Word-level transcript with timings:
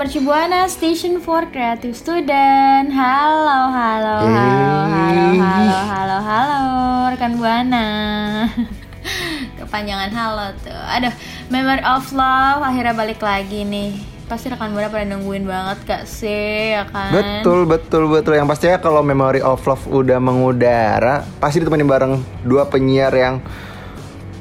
Radio 0.00 0.24
Mercubuana 0.24 0.64
Station 0.64 1.20
for 1.20 1.44
Creative 1.52 1.92
Student. 1.92 2.88
Halo, 2.88 3.68
halo, 3.68 4.16
halo, 4.32 4.72
halo, 4.88 5.26
halo, 5.36 5.76
halo, 5.92 6.16
halo, 6.24 6.60
rekan 7.12 7.36
Buana. 7.36 7.84
Kepanjangan 9.60 10.08
halo 10.08 10.56
tuh. 10.64 10.72
Aduh, 10.72 11.12
Memory 11.52 11.84
of 11.84 12.08
Love 12.16 12.64
akhirnya 12.64 12.96
balik 12.96 13.20
lagi 13.20 13.68
nih. 13.68 14.00
Pasti 14.24 14.48
rekan 14.48 14.72
Buana 14.72 14.88
pada 14.88 15.04
nungguin 15.04 15.44
banget 15.44 15.84
gak 15.84 16.08
sih, 16.08 16.80
ya 16.80 16.88
kan? 16.88 17.12
Betul, 17.12 17.68
betul, 17.68 18.08
betul. 18.08 18.40
Yang 18.40 18.56
pastinya 18.56 18.80
kalau 18.80 19.04
Memory 19.04 19.44
of 19.44 19.60
Love 19.68 19.84
udah 19.84 20.16
mengudara, 20.16 21.28
pasti 21.44 21.60
ditemenin 21.60 21.84
bareng 21.84 22.12
dua 22.48 22.64
penyiar 22.72 23.12
yang 23.12 23.44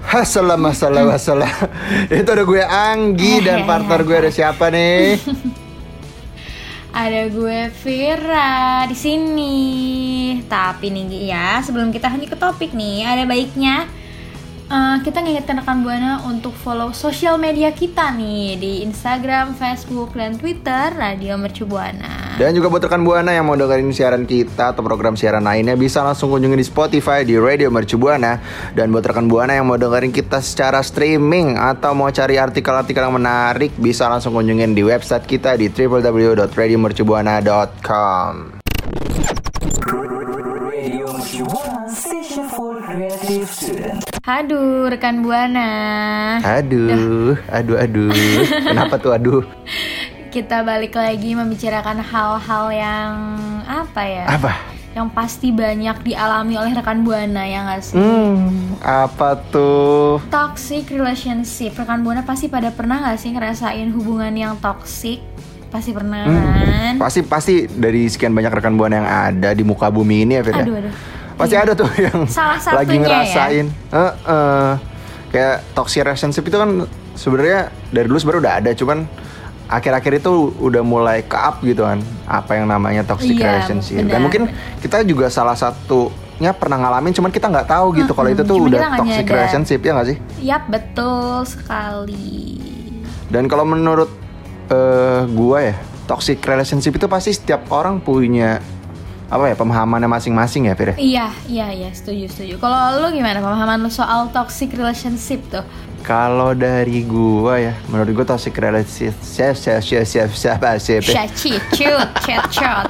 Hasalah 0.10 0.58
masalah 0.58 1.06
masalah 1.14 1.52
Itu 2.10 2.30
ada 2.34 2.42
gue 2.42 2.64
Anggi 2.66 3.46
dan 3.46 3.70
partner 3.70 4.02
gue 4.02 4.18
ada 4.26 4.32
siapa 4.34 4.74
nih? 4.74 5.22
Ada 7.00 7.32
gue 7.32 7.72
Vira 7.80 8.84
di 8.84 8.92
sini. 8.92 9.56
Tapi 10.52 10.92
nih 10.92 11.32
ya, 11.32 11.64
sebelum 11.64 11.96
kita 11.96 12.12
lanjut 12.12 12.28
ke 12.28 12.36
topik 12.36 12.76
nih, 12.76 13.08
ada 13.08 13.24
baiknya 13.24 13.88
eh, 14.68 14.98
kita 15.08 15.24
ngingetkan 15.24 15.64
rekan 15.64 15.80
Buana 15.80 16.28
untuk 16.28 16.52
follow 16.52 16.92
sosial 16.92 17.40
media 17.40 17.72
kita 17.72 18.12
nih 18.12 18.60
di 18.60 18.74
Instagram, 18.84 19.56
Facebook, 19.56 20.12
dan 20.12 20.36
Twitter 20.36 20.92
Radio 20.92 21.40
Mercu 21.40 21.64
Buana. 21.64 22.19
Dan 22.40 22.56
juga 22.56 22.72
buat 22.72 22.80
rekan 22.80 23.04
Buana 23.04 23.36
yang 23.36 23.52
mau 23.52 23.60
dengerin 23.60 23.92
siaran 23.92 24.24
kita 24.24 24.72
atau 24.72 24.80
program 24.80 25.20
siaran 25.20 25.44
lainnya 25.44 25.76
bisa 25.76 26.00
langsung 26.00 26.32
kunjungi 26.32 26.56
di 26.56 26.64
Spotify 26.64 27.28
di 27.28 27.36
Radio 27.36 27.68
Mercu 27.68 28.00
Buana. 28.00 28.40
Dan 28.72 28.96
buat 28.96 29.04
rekan 29.04 29.28
Buana 29.28 29.60
yang 29.60 29.68
mau 29.68 29.76
dengerin 29.76 30.16
kita 30.16 30.40
secara 30.40 30.80
streaming 30.80 31.60
atau 31.60 31.92
mau 31.92 32.08
cari 32.16 32.40
artikel-artikel 32.40 33.04
yang 33.04 33.20
menarik 33.20 33.76
bisa 33.76 34.08
langsung 34.08 34.40
kunjungin 34.40 34.72
di 34.72 34.88
website 34.88 35.28
kita 35.28 35.60
di 35.60 35.68
www.radiomercubuana.com. 35.68 38.32
Aduh, 44.30 44.86
rekan 44.88 45.28
Buana. 45.28 45.70
Aduh, 46.40 47.36
aduh, 47.52 47.76
aduh. 47.76 48.16
Kenapa 48.72 48.96
tuh 48.96 49.12
aduh? 49.12 49.59
Kita 50.30 50.62
balik 50.62 50.94
lagi 50.94 51.34
membicarakan 51.34 52.00
hal-hal 52.00 52.66
yang 52.70 53.12
apa 53.66 54.02
ya? 54.06 54.26
Apa? 54.30 54.54
Yang 54.94 55.08
pasti 55.10 55.50
banyak 55.50 56.06
dialami 56.06 56.54
oleh 56.54 56.70
rekan 56.72 57.02
Buana 57.02 57.46
ya 57.46 57.66
nggak 57.66 57.82
sih? 57.82 57.98
Hmm, 57.98 58.78
apa 58.78 59.42
tuh? 59.50 60.22
Toxic 60.30 60.86
relationship. 60.88 61.74
Rekan 61.74 62.06
Buana 62.06 62.22
pasti 62.22 62.46
pada 62.46 62.70
pernah 62.70 63.02
nggak 63.02 63.18
sih 63.18 63.34
ngerasain 63.34 63.90
hubungan 63.90 64.30
yang 64.32 64.54
toxic? 64.58 65.18
Pasti 65.70 65.94
pernah 65.94 66.26
kan? 66.26 66.94
Pasti 66.98 67.20
pasti 67.22 67.56
dari 67.66 68.06
sekian 68.06 68.30
banyak 68.30 68.50
rekan 68.52 68.74
buana 68.74 68.96
yang 68.96 69.10
ada 69.10 69.50
di 69.54 69.62
muka 69.62 69.90
bumi 69.90 70.26
ini 70.26 70.38
ya 70.38 70.44
Firda. 70.44 70.62
Aduh, 70.62 70.76
aduh. 70.78 70.94
Pasti 71.38 71.56
Iya. 71.58 71.64
ada 71.64 71.72
tuh 71.74 71.90
yang 72.06 72.20
Salah 72.30 72.58
lagi 72.78 72.94
ya. 72.94 73.02
ngerasain. 73.02 73.66
Heeh. 73.70 74.70
Kayak 75.30 75.56
toxic 75.74 76.02
relationship 76.02 76.42
itu 76.44 76.54
kan 76.54 76.86
sebenarnya 77.14 77.60
dari 77.90 78.06
dulu 78.06 78.18
sebenarnya 78.18 78.42
udah 78.42 78.56
ada, 78.62 78.72
cuman 78.74 78.98
akhir-akhir 79.70 80.20
itu 80.20 80.32
udah 80.58 80.82
mulai 80.82 81.22
ke 81.22 81.34
up 81.34 81.62
gitu 81.62 81.86
kan. 81.86 82.02
Apa 82.26 82.58
yang 82.58 82.66
namanya 82.66 83.06
toxic 83.06 83.34
Iya, 83.34 83.46
relationship. 83.56 84.02
benar, 84.02 84.12
Dan 84.12 84.20
mungkin 84.20 84.42
kita 84.80 85.02
juga 85.04 85.30
salah 85.30 85.54
satunya 85.54 86.52
pernah 86.52 86.78
ngalamin, 86.80 87.14
cuman 87.14 87.30
kita 87.30 87.48
nggak 87.48 87.70
tahu 87.70 87.94
gitu 87.96 88.12
kalau 88.12 88.28
itu 88.28 88.42
tuh 88.42 88.58
cuma 88.58 88.68
udah 88.68 88.82
toxic 88.98 89.24
nyadar. 89.24 89.36
relationship 89.36 89.80
ya 89.80 89.92
nggak 89.94 90.08
sih? 90.08 90.18
Yap, 90.42 90.64
betul 90.68 91.46
sekali. 91.46 92.58
Dan 93.28 93.46
kalau 93.46 93.64
menurut 93.64 94.10
eh, 94.68 95.22
gua 95.30 95.60
ya, 95.64 95.76
toxic 96.06 96.42
relationship 96.42 96.94
itu 96.94 97.06
pasti 97.06 97.30
setiap 97.32 97.70
orang 97.70 97.98
punya 97.98 98.58
apa 99.26 99.46
ya 99.46 99.54
pemahamannya 99.54 100.10
masing-masing 100.10 100.66
ya, 100.66 100.74
Fir. 100.74 100.90
ya? 100.90 100.96
Iya, 100.98 101.26
iya, 101.46 101.68
iya, 101.72 101.90
setuju, 101.90 102.26
setuju. 102.26 102.58
Kalau 102.58 102.78
lu 103.00 103.14
gimana 103.14 103.38
pemahaman 103.38 103.78
lu 103.80 103.90
soal 103.90 104.26
toxic 104.30 104.74
relationship 104.74 105.46
tuh? 105.48 105.62
Kalau 106.10 106.58
dari 106.58 107.06
gua 107.06 107.62
ya, 107.62 107.78
menurut 107.86 108.18
gua 108.18 108.26
toxic 108.34 108.58
relationship 108.58 109.14
chat, 109.22 109.54
chat. 112.50 112.86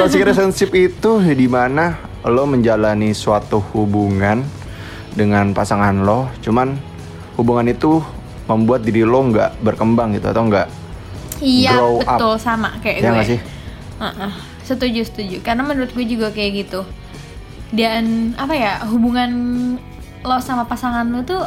Toxic 0.00 0.20
relationship 0.24 0.72
itu 0.72 1.20
di 1.36 1.44
mana 1.44 2.00
lo 2.24 2.48
menjalani 2.48 3.12
suatu 3.12 3.60
hubungan 3.76 4.40
dengan 5.12 5.52
pasangan 5.52 5.92
lo, 6.00 6.32
cuman 6.40 6.72
hubungan 7.36 7.68
itu 7.68 8.00
membuat 8.48 8.80
diri 8.80 9.04
lo 9.04 9.28
nggak 9.28 9.60
berkembang 9.60 10.16
gitu 10.16 10.32
atau 10.32 10.48
nggak 10.48 10.68
Iya, 11.42 11.74
Grow 11.74 12.00
up. 12.00 12.16
betul 12.16 12.34
sama 12.38 12.70
kayak 12.80 12.96
ya 12.96 13.02
gue. 13.02 13.12
nggak 13.12 13.28
sih? 13.28 13.40
Heeh, 13.98 14.32
setuju, 14.62 15.00
setuju. 15.04 15.36
Karena 15.42 15.66
menurut 15.66 15.90
gue 15.90 16.06
juga 16.06 16.30
kayak 16.30 16.64
gitu. 16.64 16.86
Dan 17.74 18.32
apa 18.38 18.54
ya, 18.54 18.72
hubungan 18.88 19.30
lo 20.22 20.38
sama 20.38 20.64
pasangan 20.64 21.02
lo 21.10 21.26
tuh 21.26 21.42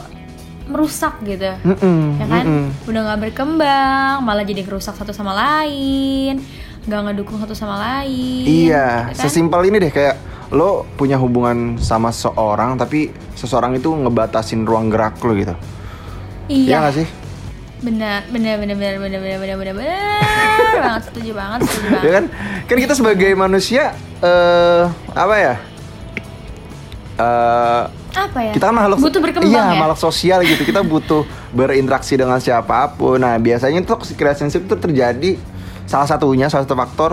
merusak 0.66 1.22
gitu. 1.22 1.52
Mm-mm, 1.62 2.18
ya 2.18 2.26
kan 2.26 2.44
mm-mm. 2.44 2.90
udah 2.90 3.02
nggak 3.06 3.20
berkembang 3.22 4.16
malah 4.20 4.42
jadi 4.42 4.62
kerusak 4.62 4.94
satu 4.94 5.12
sama 5.12 5.34
lain 5.34 6.42
nggak 6.86 7.00
ngedukung 7.02 7.38
satu 7.38 7.54
sama 7.54 7.78
lain 7.78 8.46
Iya, 8.46 9.10
gitu 9.10 9.18
kan? 9.18 9.24
sesimpel 9.26 9.62
ini 9.66 9.78
deh 9.80 9.90
kayak 9.90 10.16
lo 10.50 10.86
punya 10.94 11.18
hubungan 11.18 11.78
sama 11.78 12.10
seorang 12.10 12.78
tapi 12.78 13.10
seseorang 13.34 13.74
itu 13.74 13.90
ngebatasin 13.90 14.62
ruang 14.62 14.90
gerak 14.90 15.18
lo 15.20 15.34
gitu. 15.34 15.54
Iya 16.46 16.62
iya 16.62 16.78
nggak 16.82 16.96
sih? 16.96 17.08
benar 17.76 18.26
benar 18.30 18.58
benar 18.58 18.78
benar 18.78 18.94
benar 18.98 19.20
benar 19.22 19.38
benar 19.38 19.58
benar 19.58 19.76
benar 19.78 20.80
banget 20.80 21.02
setuju 21.06 21.32
banget 21.34 21.60
setuju 21.62 21.86
banget 21.86 22.02
Ya 22.08 22.12
kan? 22.12 22.26
Kan 22.66 22.78
kita 22.82 22.94
sebagai 22.94 23.32
manusia 23.36 23.84
eh 24.22 24.84
apa 25.14 25.36
ya? 25.38 25.56
Eh 27.16 27.84
apa 28.16 28.40
ya? 28.40 28.52
kita 28.56 28.72
kan 28.72 28.76
makhluk 28.76 28.98
butuh 29.04 29.20
berkembang 29.24 29.52
iya, 29.52 29.76
ya? 29.76 29.80
makhluk 29.80 30.00
sosial 30.00 30.40
gitu. 30.44 30.64
Kita 30.68 30.84
butuh 30.84 31.24
berinteraksi 31.56 32.20
dengan 32.20 32.40
siapa 32.40 32.92
pun. 32.96 33.20
Nah, 33.20 33.40
biasanya 33.40 33.84
toxic 33.84 34.20
relationship 34.20 34.68
itu 34.68 34.76
terjadi 34.76 35.32
salah 35.88 36.08
satunya 36.08 36.52
salah 36.52 36.68
satu 36.68 36.76
faktor 36.76 37.12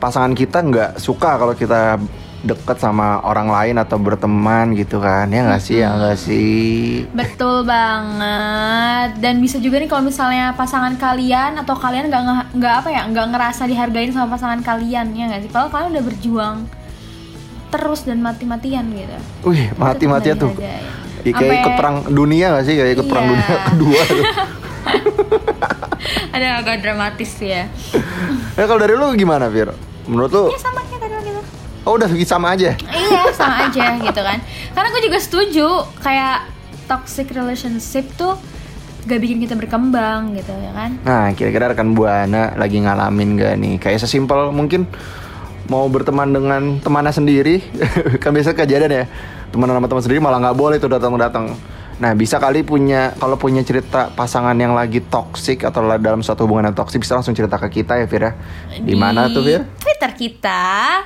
pasangan 0.00 0.32
kita 0.32 0.64
nggak 0.64 0.90
suka 0.96 1.36
kalau 1.36 1.52
kita 1.52 2.00
deket 2.40 2.80
sama 2.80 3.20
orang 3.20 3.52
lain 3.52 3.76
atau 3.76 4.00
berteman 4.00 4.72
gitu 4.72 4.96
kan. 4.96 5.28
Ya 5.28 5.44
nggak 5.44 5.60
sih? 5.60 5.76
Ya 5.84 5.92
nggak 5.92 6.16
sih? 6.16 7.04
Betul 7.12 7.68
banget. 7.68 9.20
Dan 9.20 9.44
bisa 9.44 9.60
juga 9.60 9.76
nih 9.76 9.88
kalau 9.92 10.08
misalnya 10.08 10.56
pasangan 10.56 10.96
kalian 10.96 11.60
atau 11.60 11.76
kalian 11.76 12.08
nggak 12.08 12.56
nggak 12.56 12.74
apa 12.80 12.88
ya 12.88 13.04
nggak 13.12 13.26
ngerasa 13.36 13.68
dihargain 13.68 14.12
sama 14.16 14.32
pasangan 14.32 14.64
kalian. 14.64 15.12
Ya 15.12 15.28
nggak 15.28 15.44
sih? 15.44 15.50
Kalau 15.52 15.68
kalian 15.68 15.92
udah 15.92 16.04
berjuang 16.08 16.56
terus 17.70 18.02
dan 18.02 18.18
mati-matian 18.18 18.82
gitu 18.90 19.16
wih 19.46 19.70
mati 19.74 20.04
matinya 20.04 20.36
Itu 20.36 20.46
tuh. 20.46 20.52
Ya, 21.20 21.30
kayak 21.30 21.52
ikut 21.60 21.72
perang 21.74 21.96
dunia 22.06 22.46
gak 22.50 22.64
sih 22.64 22.74
kayak 22.74 22.90
ikut 22.94 23.06
perang 23.06 23.24
Iya. 23.24 23.30
dunia 23.32 23.54
kedua 23.66 24.00
tuh. 24.04 24.22
ada 26.32 26.46
agak 26.58 26.80
dramatis 26.80 27.30
ya 27.38 27.66
Nah, 28.50 28.66
kalau 28.66 28.78
dari 28.78 28.92
lu 28.92 29.14
gimana, 29.14 29.46
Fir? 29.48 29.70
Menurut 30.04 30.30
lu 30.30 30.42
ya 30.48 30.58
sama 30.58 30.80
kayak 30.82 31.00
tadi 31.00 31.14
gitu 31.22 31.40
oh 31.80 31.96
udah 31.96 32.08
sama 32.24 32.46
aja. 32.52 32.76
iya 32.76 33.20
sama 33.36 33.66
aja 33.66 33.96
gitu 33.96 34.20
kan 34.20 34.38
karena 34.70 34.86
gue 34.90 35.02
juga 35.02 35.18
setuju 35.18 35.66
kayak 35.98 36.46
toxic 36.84 37.26
relationship 37.30 38.04
tuh 38.14 38.34
gak 39.02 39.16
bikin 39.16 39.38
kita 39.38 39.54
berkembang 39.54 40.34
gitu 40.34 40.50
ya 40.52 40.70
kan 40.72 40.90
Nah, 41.00 41.24
kira-kira 41.32 41.68
rekan 41.68 41.92
Buana 41.92 42.52
lagi 42.54 42.78
ngalamin 42.78 43.34
gak 43.34 43.52
nih? 43.56 43.72
Kayak 43.76 43.98
sesimpel 43.98 44.50
mungkin 44.50 44.84
mau 45.70 45.86
berteman 45.86 46.26
dengan 46.26 46.82
temannya 46.82 47.14
sendiri, 47.14 47.62
kan 48.22 48.34
biasa 48.34 48.52
kejadian 48.52 48.90
ya. 48.90 49.04
Teman 49.54 49.70
sama 49.70 49.86
teman 49.86 50.02
sendiri 50.02 50.18
malah 50.18 50.42
nggak 50.42 50.58
boleh 50.58 50.76
tuh 50.82 50.90
datang-datang. 50.90 51.54
Nah, 52.00 52.16
bisa 52.16 52.40
kali 52.40 52.64
punya 52.64 53.12
kalau 53.20 53.36
punya 53.36 53.60
cerita 53.60 54.08
pasangan 54.16 54.56
yang 54.56 54.72
lagi 54.72 55.04
toxic 55.04 55.68
atau 55.68 55.84
la- 55.84 56.00
dalam 56.00 56.24
suatu 56.24 56.48
hubungan 56.48 56.72
yang 56.72 56.76
toxic 56.76 57.04
bisa 57.04 57.12
langsung 57.12 57.36
cerita 57.36 57.60
ke 57.60 57.68
kita 57.70 58.00
ya, 58.00 58.08
Fir 58.08 58.22
ya. 58.24 58.32
Di 58.80 58.96
mana 58.96 59.28
tuh, 59.28 59.44
Fir? 59.44 59.68
Twitter 59.78 60.10
kita 60.16 60.62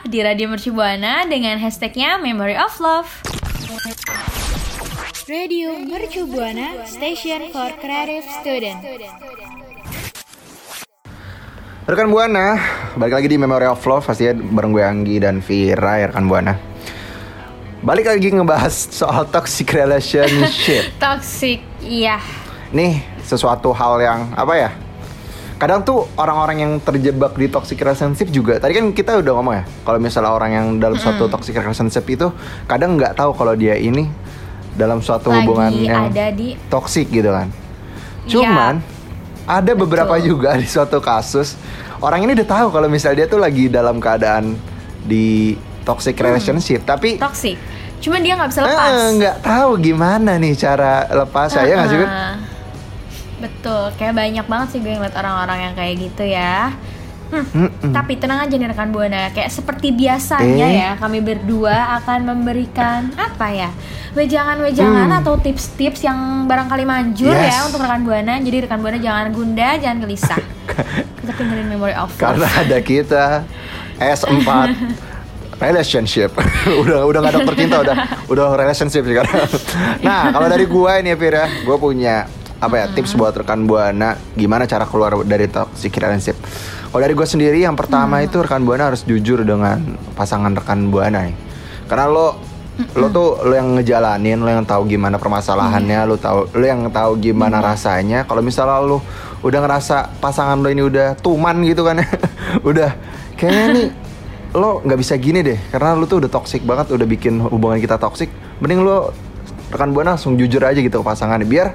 di 0.07 0.23
Radio 0.23 0.47
Mercubuana 0.49 1.27
dengan 1.27 1.59
hashtagnya 1.59 2.17
Memory 2.23 2.57
of 2.57 2.73
Love. 2.79 3.11
Radio 5.25 5.73
Mercu 5.83 6.29
Buana 6.31 6.85
Station 6.87 7.49
for 7.51 7.75
Creative 7.81 8.23
Student. 8.39 9.64
Rekan 11.85 12.09
Buana, 12.09 12.57
balik 12.97 13.21
lagi 13.21 13.29
di 13.29 13.37
Memory 13.37 13.69
of 13.69 13.85
Love 13.85 14.09
pastinya 14.09 14.41
bareng 14.41 14.73
gue 14.73 14.81
Anggi 14.81 15.17
dan 15.21 15.45
Vira 15.45 16.01
ya 16.01 16.09
rekan 16.09 16.25
Buana. 16.25 16.57
Balik 17.85 18.09
lagi 18.09 18.33
ngebahas 18.33 18.73
soal 18.89 19.29
toxic 19.29 19.69
relationship. 19.69 20.89
Toxic, 21.05 21.61
iya. 21.85 22.17
Nih, 22.73 23.05
sesuatu 23.21 23.77
hal 23.77 24.01
yang 24.01 24.33
apa 24.33 24.57
ya? 24.57 24.71
Kadang 25.61 25.85
tuh 25.85 26.09
orang-orang 26.17 26.65
yang 26.65 26.73
terjebak 26.81 27.37
di 27.37 27.53
toxic 27.53 27.77
relationship 27.77 28.33
juga. 28.33 28.57
Tadi 28.57 28.81
kan 28.81 28.89
kita 28.97 29.21
udah 29.21 29.33
ngomong 29.37 29.55
ya, 29.61 29.65
kalau 29.85 30.01
misalnya 30.01 30.33
orang 30.33 30.57
yang 30.57 30.67
dalam 30.81 30.97
suatu 30.97 31.29
toxic 31.29 31.53
relationship 31.53 32.09
itu 32.09 32.33
kadang 32.65 32.97
nggak 32.97 33.13
tahu 33.13 33.37
kalau 33.37 33.53
dia 33.53 33.77
ini 33.77 34.09
dalam 34.73 35.05
suatu 35.05 35.29
hubungan 35.29 35.69
Lagi 35.69 35.85
yang 35.85 36.09
ada 36.09 36.33
di 36.33 36.57
toxic 36.73 37.13
gitu 37.13 37.29
kan. 37.29 37.53
Cuman 38.25 38.94
ada 39.45 39.73
beberapa 39.77 40.17
juga 40.21 40.57
di 40.61 40.67
suatu 40.69 40.99
kasus 41.01 41.57
orang 42.05 42.25
ini 42.29 42.37
udah 42.37 42.49
tahu 42.49 42.67
kalau 42.73 42.89
misalnya 42.89 43.25
dia 43.25 43.29
tuh 43.29 43.41
lagi 43.41 43.73
dalam 43.73 43.97
keadaan 44.01 44.57
di 45.05 45.57
toxic 45.85 46.17
relationship, 46.17 46.83
tapi 46.89 47.21
toxic. 47.21 47.61
Cuma 48.01 48.21
dia 48.21 48.37
nggak 48.37 48.51
bisa 48.53 48.61
eh, 48.61 48.69
lepas. 48.69 48.93
nggak 49.17 49.37
tahu 49.45 49.71
gimana 49.81 50.37
nih 50.37 50.53
cara 50.57 51.09
lepas 51.13 51.49
saya 51.53 51.73
nggak 51.77 51.89
sih 51.93 51.99
Fir? 52.01 52.09
Ah, 52.09 52.37
Betul, 53.45 53.83
kayak 54.01 54.15
banyak 54.17 54.47
banget 54.49 54.69
sih 54.73 54.79
gue 54.81 54.93
ngeliat 54.97 55.17
orang-orang 55.21 55.59
yang 55.69 55.75
kayak 55.77 55.95
gitu 56.01 56.25
ya. 56.25 56.73
Hmm, 57.37 57.67
Mm-mm. 57.67 57.91
Tapi 57.91 58.13
tenang 58.15 58.41
aja 58.41 58.55
nih 58.55 58.69
rekan 58.69 58.89
buana, 58.89 59.29
kayak 59.31 59.49
seperti 59.49 59.91
biasanya 59.91 60.67
Eh. 60.67 60.79
ya 60.79 60.91
kami 60.95 61.19
berdua 61.19 61.75
akan 61.99 62.19
memberikan 62.27 63.11
apa 63.15 63.47
ya 63.49 63.71
wejangan-wejangan 64.15 65.09
Hmm. 65.09 65.21
atau 65.21 65.35
tips-tips 65.37 66.01
yang 66.01 66.19
barangkali 66.45 66.85
manjur 66.85 67.31
Yes. 67.31 67.51
ya 67.51 67.59
untuk 67.65 67.81
rekan 67.81 68.03
buana. 68.03 68.39
Jadi 68.39 68.57
rekan 68.63 68.79
buana 68.79 68.97
jangan 68.97 69.27
gundah, 69.31 69.73
jangan 69.77 69.99
gelisah. 70.01 70.39
Kita 71.19 71.33
tinggalin 71.35 71.67
memory 71.67 71.95
of. 71.95 72.15
Karena 72.15 72.47
ada 72.47 72.79
kita 72.79 73.43
S4 73.97 74.49
relationship. 75.65 76.31
udah 76.83 77.05
udah 77.05 77.19
nggak 77.21 77.35
dokter 77.35 77.55
cinta 77.57 77.77
udah 77.81 77.97
udah 78.27 78.47
relationship 78.55 79.03
sekarang. 79.03 79.35
nah, 80.01 80.29
kalau 80.29 80.47
dari 80.47 80.67
gua 80.67 80.99
ini 80.99 81.11
ya 81.11 81.17
Fir 81.17 81.35
ya, 81.35 81.47
gua 81.63 81.77
punya 81.77 82.27
apa 82.59 82.75
ya 82.77 82.87
tips 82.89 83.13
buat 83.13 83.35
rekan 83.35 83.65
buana 83.65 84.17
gimana 84.33 84.65
cara 84.65 84.85
keluar 84.85 85.21
dari 85.23 85.47
toxic 85.47 85.93
relationship. 85.93 86.39
Kalau 86.95 87.11
dari 87.11 87.19
gue 87.19 87.27
sendiri 87.27 87.59
yang 87.59 87.75
pertama 87.75 88.23
itu 88.23 88.39
rekan 88.39 88.63
buana 88.63 88.87
harus 88.87 89.03
jujur 89.03 89.43
dengan 89.43 89.99
pasangan 90.15 90.55
rekan 90.55 90.95
buana 90.95 91.27
nih. 91.27 91.35
Karena 91.91 92.07
lo 92.07 92.39
lo 92.95 93.11
tuh 93.11 93.43
lo 93.43 93.51
yang 93.51 93.75
ngejalanin, 93.75 94.39
lo 94.39 94.47
yang 94.47 94.63
tahu 94.63 94.87
gimana 94.87 95.19
permasalahannya, 95.19 96.07
lo 96.07 96.15
tahu 96.15 96.55
lo 96.55 96.63
yang 96.63 96.87
tahu 96.95 97.19
gimana 97.19 97.59
rasanya. 97.59 98.23
Kalau 98.31 98.47
misalnya 98.47 98.79
lo 98.79 99.03
udah 99.43 99.59
ngerasa 99.67 100.23
pasangan 100.23 100.63
lo 100.63 100.71
ini 100.71 100.87
udah 100.87 101.19
tuman 101.19 101.67
gitu 101.67 101.83
kan, 101.83 101.99
udah 102.71 102.95
kayaknya 103.35 103.67
nih 103.75 103.89
lo 104.55 104.79
nggak 104.87 104.99
bisa 105.03 105.19
gini 105.19 105.43
deh, 105.43 105.59
karena 105.75 105.99
lo 105.99 106.07
tuh 106.07 106.23
udah 106.23 106.31
toxic 106.31 106.63
banget, 106.63 106.95
udah 106.95 107.07
bikin 107.11 107.43
hubungan 107.43 107.83
kita 107.83 107.99
toxic. 107.99 108.31
Mending 108.63 108.87
lo 108.87 109.11
rekan 109.75 109.91
buana 109.91 110.15
langsung 110.15 110.39
jujur 110.39 110.63
aja 110.63 110.79
gitu 110.79 111.03
ke 111.03 111.07
pasangannya, 111.11 111.43
biar 111.43 111.75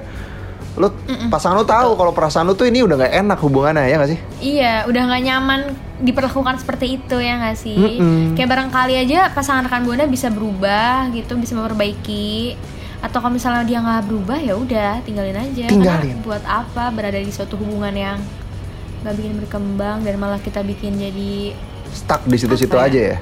lo 0.78 0.94
pasangan 1.26 1.58
lo 1.58 1.66
tahu 1.66 1.98
kalau 1.98 2.12
perasaan 2.14 2.46
lo 2.46 2.54
tuh 2.54 2.70
ini 2.70 2.86
udah 2.86 2.94
nggak 2.94 3.14
enak 3.26 3.38
hubungannya 3.42 3.90
ya 3.90 3.94
nggak 3.98 4.10
sih? 4.14 4.20
Iya, 4.38 4.74
udah 4.86 5.02
nggak 5.10 5.22
nyaman 5.26 5.60
diperlakukan 6.00 6.62
seperti 6.62 7.00
itu 7.02 7.16
ya 7.18 7.42
nggak 7.42 7.56
sih? 7.58 7.98
Mm-mm. 7.98 8.38
Kayak 8.38 8.48
barangkali 8.54 8.94
aja 9.02 9.34
pasangan 9.34 9.66
rekan 9.66 9.82
buana 9.82 10.06
bisa 10.06 10.30
berubah 10.30 11.10
gitu, 11.10 11.34
bisa 11.36 11.58
memperbaiki. 11.58 12.54
Atau 13.02 13.18
kalau 13.18 13.34
misalnya 13.34 13.66
dia 13.66 13.82
nggak 13.82 14.06
berubah 14.06 14.38
ya 14.38 14.54
udah 14.54 15.02
tinggalin 15.02 15.36
aja. 15.36 15.66
Tinggalin. 15.66 16.14
Karena 16.14 16.24
buat 16.24 16.44
apa 16.46 16.84
berada 16.94 17.18
di 17.18 17.32
suatu 17.34 17.58
hubungan 17.58 17.92
yang 17.96 18.18
nggak 19.02 19.14
bikin 19.16 19.34
berkembang 19.42 20.04
dan 20.06 20.14
malah 20.20 20.38
kita 20.38 20.60
bikin 20.62 21.00
jadi, 21.00 21.56
Stuck 21.90 22.22
di 22.28 22.36
situ-situ 22.38 22.76
ya? 22.76 22.86
aja 22.86 23.00
ya. 23.00 23.18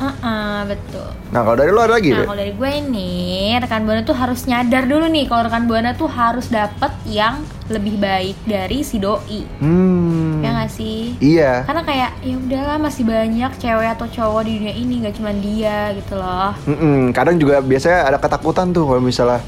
Uh 0.00 0.60
betul. 0.68 1.08
Nah 1.32 1.40
kalau 1.42 1.56
dari 1.56 1.70
lo 1.72 1.80
ada 1.80 1.94
lagi? 1.96 2.12
Nah 2.12 2.28
kalau 2.28 2.38
dari 2.38 2.52
gue 2.52 2.72
nih 2.92 3.60
rekan 3.62 3.82
buana 3.88 4.02
tuh 4.04 4.16
harus 4.16 4.44
nyadar 4.44 4.84
dulu 4.84 5.06
nih 5.08 5.24
kalau 5.26 5.42
rekan 5.48 5.64
buana 5.64 5.90
tuh 5.96 6.08
harus 6.10 6.46
dapet 6.52 6.92
yang 7.08 7.40
lebih 7.66 7.98
baik 7.98 8.36
dari 8.46 8.84
si 8.84 9.00
doi. 9.00 9.42
Hmm. 9.58 10.44
Ya 10.44 10.52
nggak 10.52 10.70
sih? 10.72 11.16
Iya. 11.18 11.64
karena 11.66 11.82
kayak 11.82 12.10
ya 12.22 12.34
udahlah 12.36 12.78
masih 12.78 13.02
banyak 13.08 13.52
cewek 13.58 13.88
atau 13.96 14.06
cowok 14.06 14.42
di 14.46 14.52
dunia 14.60 14.74
ini 14.76 14.94
gak 15.06 15.14
cuma 15.16 15.32
dia 15.32 15.96
gitu 15.96 16.14
loh 16.18 16.52
Mm-mm, 16.68 17.10
kadang 17.16 17.36
juga 17.40 17.58
biasanya 17.64 18.12
ada 18.12 18.18
ketakutan 18.20 18.70
tuh 18.70 18.84
kalau 18.84 19.02
misalnya 19.02 19.40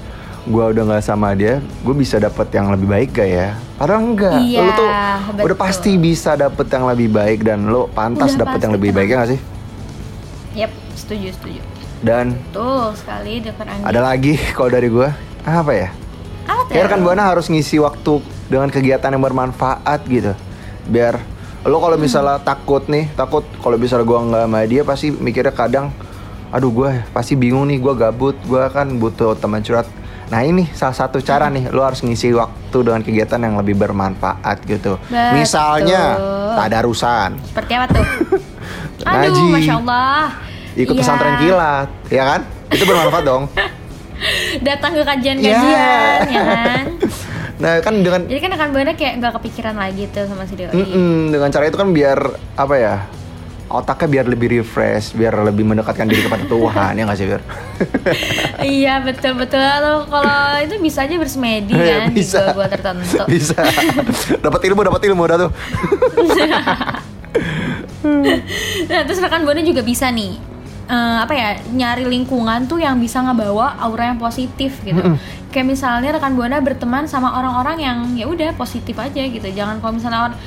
gue 0.48 0.64
udah 0.64 0.82
nggak 0.88 1.04
sama 1.04 1.36
dia, 1.36 1.60
gue 1.60 1.92
bisa 1.92 2.16
dapet 2.16 2.48
yang 2.56 2.72
lebih 2.72 2.88
baik 2.88 3.12
gak 3.12 3.28
ya? 3.28 3.48
Padahal 3.76 4.00
enggak. 4.00 4.40
Iya, 4.40 4.64
lo 4.64 4.70
tuh 4.72 4.88
betul. 4.88 5.44
udah 5.44 5.58
pasti 5.60 5.90
bisa 6.00 6.30
dapet 6.40 6.66
yang 6.72 6.84
lebih 6.88 7.08
baik 7.12 7.44
dan 7.44 7.68
lo 7.68 7.84
pantas 7.92 8.32
Udah 8.32 8.48
dapet 8.48 8.58
yang 8.64 8.72
lebih 8.72 8.90
baik 8.96 9.12
ya 9.12 9.16
gak 9.20 9.30
sih? 9.36 9.40
Yep 10.58 10.72
setuju 10.98 11.30
setuju 11.38 11.60
Dan 11.98 12.34
tuh 12.50 12.90
sekali 12.98 13.38
dokter 13.38 13.66
Anggi 13.66 13.84
ada 13.86 14.00
lagi 14.02 14.34
kalau 14.54 14.70
dari 14.70 14.90
gue 14.90 15.08
apa 15.42 15.72
ya? 15.72 15.88
apa 16.48 16.62
Kayak 16.70 16.84
rekan 16.90 17.00
buana 17.04 17.22
harus 17.28 17.46
ngisi 17.46 17.78
waktu 17.78 18.18
dengan 18.48 18.72
kegiatan 18.72 19.12
yang 19.12 19.20
bermanfaat 19.20 20.00
gitu. 20.08 20.32
Biar 20.88 21.20
lo 21.62 21.76
kalau 21.78 22.00
misalnya 22.00 22.40
takut 22.40 22.88
nih, 22.88 23.12
takut 23.12 23.44
kalau 23.60 23.76
misalnya 23.76 24.06
gua 24.08 24.18
nggak 24.24 24.44
sama 24.48 24.60
dia 24.64 24.82
pasti 24.86 25.12
mikirnya 25.12 25.52
kadang, 25.52 25.92
aduh 26.48 26.72
gue 26.72 26.90
pasti 27.12 27.36
bingung 27.36 27.68
nih, 27.68 27.76
gue 27.76 27.92
gabut, 27.92 28.36
gue 28.48 28.64
kan 28.72 28.88
butuh 28.96 29.36
teman 29.36 29.60
curhat. 29.60 29.84
Nah 30.28 30.40
ini 30.44 30.68
salah 30.72 30.96
satu 30.96 31.20
cara 31.20 31.52
nih, 31.52 31.68
lo 31.68 31.84
harus 31.84 32.00
ngisi 32.00 32.32
waktu 32.32 32.78
dengan 32.80 33.00
kegiatan 33.04 33.40
yang 33.40 33.56
lebih 33.60 33.76
bermanfaat 33.76 34.64
gitu. 34.64 34.96
Betul. 35.08 35.32
Misalnya 35.36 36.16
tadarusan, 36.56 37.36
seperti 37.52 37.72
apa 37.76 37.86
tuh 37.92 38.06
aduh 39.08 39.28
Ngaji. 39.28 39.44
masya 39.52 39.74
Allah 39.84 40.47
ikut 40.78 40.94
Iya. 40.94 41.00
pesantren 41.00 41.34
kilat, 41.36 41.88
ya 42.08 42.22
kan? 42.24 42.40
Itu 42.70 42.84
bermanfaat 42.84 43.24
dong. 43.24 43.42
datang 44.66 44.90
ke 44.92 45.02
kajian 45.04 45.36
Ya. 45.38 45.54
kajian 45.54 46.20
ya 46.28 46.42
kan? 46.44 46.84
Nah 47.58 47.82
kan 47.82 47.90
dengan 47.98 48.22
jadi 48.22 48.38
kan 48.38 48.50
rekan 48.52 48.70
buana 48.70 48.94
kayak 48.94 49.18
nggak 49.18 49.32
kepikiran 49.34 49.74
lagi 49.74 50.06
tuh 50.08 50.26
sama 50.26 50.46
si 50.46 50.54
doi. 50.54 50.70
Mm-mm, 50.70 51.28
dengan 51.28 51.50
cara 51.50 51.66
itu 51.66 51.74
kan 51.74 51.90
biar 51.90 52.18
apa 52.54 52.74
ya 52.74 52.94
otaknya 53.68 54.08
biar 54.08 54.26
lebih 54.28 54.48
refresh, 54.54 55.10
biar 55.12 55.34
lebih 55.44 55.60
mendekatkan 55.62 56.06
diri 56.06 56.22
kepada 56.22 56.46
Tuhan 56.46 56.94
ya 56.94 57.02
nggak 57.02 57.18
sih 57.18 57.26
biar 57.26 57.42
iya 58.78 59.02
betul 59.02 59.34
betul. 59.34 59.58
Kalau- 59.58 60.06
kalau 60.06 60.38
itu 60.62 60.78
bisa 60.78 61.02
aja 61.02 61.14
bersemedi 61.14 61.74
kan 61.74 62.08
di 62.08 62.14
bisa 62.16 62.54
gua 62.54 62.64
tertentu. 62.64 63.26
Bisa. 63.26 63.58
Dapat 64.38 64.60
ilmu 64.64 64.80
dapat 64.80 65.02
ilmu 65.04 65.20
udah 65.20 65.38
tuh. 65.40 65.50
Nah, 68.88 69.00
terus 69.02 69.18
rekan 69.18 69.42
buana 69.42 69.60
juga 69.60 69.82
bisa 69.82 70.08
nih 70.08 70.38
eh, 70.88 70.94
apa 71.20 71.32
ya 71.32 71.48
nyari 71.68 72.04
lingkungan 72.04 72.64
tuh 72.64 72.78
yang 72.78 72.96
bisa 72.96 73.20
ngebawa 73.20 73.76
aura 73.78 74.08
yang 74.08 74.18
positif 74.18 74.80
gitu. 74.82 74.98
Kayak 75.48 75.66
misalnya 75.68 76.10
rekan 76.12 76.32
buana 76.32 76.58
berteman 76.58 77.04
sama 77.04 77.32
orang-orang 77.34 77.76
yang 77.78 77.96
ya 78.14 78.24
udah 78.24 78.52
positif 78.52 78.96
aja 78.96 79.20
gitu. 79.20 79.44
Jangan 79.46 79.78
kalau 79.78 79.94
misalnya 79.94 80.20
orang- 80.26 80.40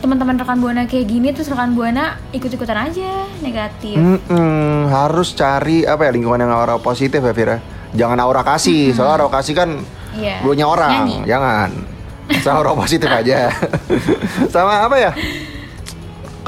teman-teman 0.00 0.32
rekan 0.34 0.56
buana 0.56 0.82
kayak 0.84 1.06
gini 1.06 1.28
terus 1.28 1.46
rekan 1.46 1.72
buana 1.72 2.16
ikut-ikutan 2.30 2.78
aja 2.82 3.10
negatif. 3.38 3.94
Mm-mm, 3.94 4.88
harus 4.88 5.30
cari 5.30 5.84
apa 5.84 6.02
ya 6.02 6.10
lingkungan 6.10 6.40
yang 6.40 6.50
aura 6.50 6.76
positif 6.76 7.20
ya 7.20 7.30
Vira 7.30 7.60
jangan 7.90 8.16
aura 8.18 8.40
kasih 8.40 8.90
soalnya 8.90 9.20
aura 9.20 9.28
kasih 9.30 9.52
kan 9.52 9.76
Iya. 10.10 10.40
dulunya 10.40 10.64
orang 10.64 11.04
Nyanyi. 11.04 11.16
jangan 11.22 11.68
sama 12.40 12.56
aura 12.58 12.72
positif 12.74 13.06
aja 13.06 13.52
sama 14.54 14.82
apa 14.82 14.96
ya 14.96 15.10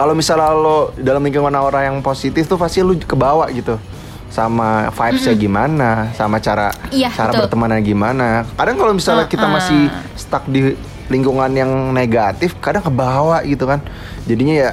kalau 0.02 0.12
misalnya 0.12 0.50
lo 0.50 0.90
dalam 0.98 1.22
lingkungan 1.22 1.54
aura 1.54 1.86
yang 1.86 2.02
positif 2.02 2.42
tuh 2.44 2.58
pasti 2.58 2.82
lu 2.82 2.98
kebawa 2.98 3.46
gitu 3.50 3.78
sama 4.26 4.90
vibesnya 4.90 5.36
gimana 5.36 6.10
sama 6.10 6.36
cara 6.36 6.74
Iya, 6.90 7.06
cara 7.08 7.30
betul. 7.30 7.46
bertemannya 7.46 7.78
gimana 7.80 8.42
kadang 8.52 8.76
kalau 8.76 8.92
misalnya 8.92 9.30
kita 9.30 9.46
Uh-uh. 9.46 9.54
masih 9.54 9.80
stuck 10.16 10.42
di 10.44 10.74
lingkungan 11.06 11.52
yang 11.52 11.70
negatif 11.92 12.58
kadang 12.58 12.82
kebawa 12.82 13.44
gitu 13.44 13.62
kan 13.62 13.78
jadinya 14.24 14.56
ya 14.58 14.70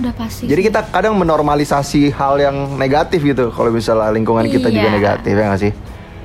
Udah 0.00 0.16
pasti. 0.16 0.48
Jadi 0.48 0.64
kita 0.64 0.80
kadang 0.88 1.12
menormalisasi 1.12 2.08
hal 2.10 2.40
yang 2.40 2.56
negatif 2.74 3.20
gitu 3.20 3.52
kalau 3.52 3.68
misalnya 3.68 4.08
lingkungan 4.08 4.48
kita 4.48 4.72
juga 4.72 4.88
Iya. 4.88 4.96
negatif 4.96 5.32
ya 5.34 5.44
nggak 5.44 5.60
sih? 5.60 5.72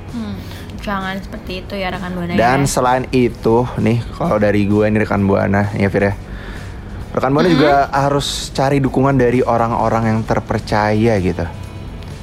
Hmm, 0.08 0.36
jangan 0.80 1.20
seperti 1.20 1.52
itu 1.60 1.74
ya 1.76 1.92
rekan 1.92 2.16
buana 2.16 2.32
Dan 2.32 2.64
ya. 2.64 2.70
selain 2.70 3.04
itu 3.12 3.68
nih 3.76 4.00
kalau 4.16 4.40
dari 4.40 4.64
gue 4.64 4.80
nih 4.86 5.04
rekan 5.04 5.28
buana 5.28 5.68
ya 5.76 5.92
Fir 5.92 6.08
ya. 6.08 6.14
Rekan 7.16 7.32
buana 7.32 7.48
juga 7.48 7.88
harus 7.88 8.52
cari 8.52 8.76
dukungan 8.76 9.16
dari 9.16 9.40
orang-orang 9.40 10.12
yang 10.12 10.20
terpercaya 10.20 11.16
gitu. 11.16 11.48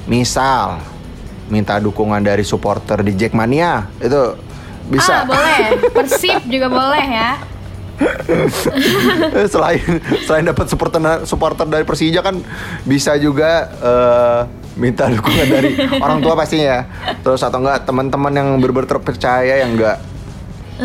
Misal 0.06 0.78
minta 1.50 1.82
dukungan 1.82 2.22
dari 2.22 2.46
supporter 2.46 3.02
di 3.02 3.10
Jackmania 3.18 3.90
itu 3.98 4.38
bisa. 4.86 5.26
Ah 5.26 5.26
boleh, 5.26 5.90
Persib 5.90 6.46
juga 6.46 6.70
boleh 6.70 7.06
ya. 7.10 7.32
selain 9.54 10.02
selain 10.26 10.46
dapat 10.46 10.66
supporter 10.66 10.98
supporter 11.26 11.66
dari 11.66 11.86
Persija 11.86 12.22
kan 12.26 12.42
bisa 12.82 13.14
juga 13.18 13.70
eh, 13.82 14.40
minta 14.78 15.10
dukungan 15.10 15.46
dari 15.50 15.74
orang 16.06 16.22
tua 16.22 16.38
pastinya 16.38 16.66
ya. 16.70 16.80
Terus 17.18 17.42
atau 17.42 17.58
enggak 17.58 17.82
teman-teman 17.82 18.30
yang 18.30 18.48
benar 18.62 18.86
terpercaya 18.86 19.58
yang 19.58 19.74
enggak 19.74 19.98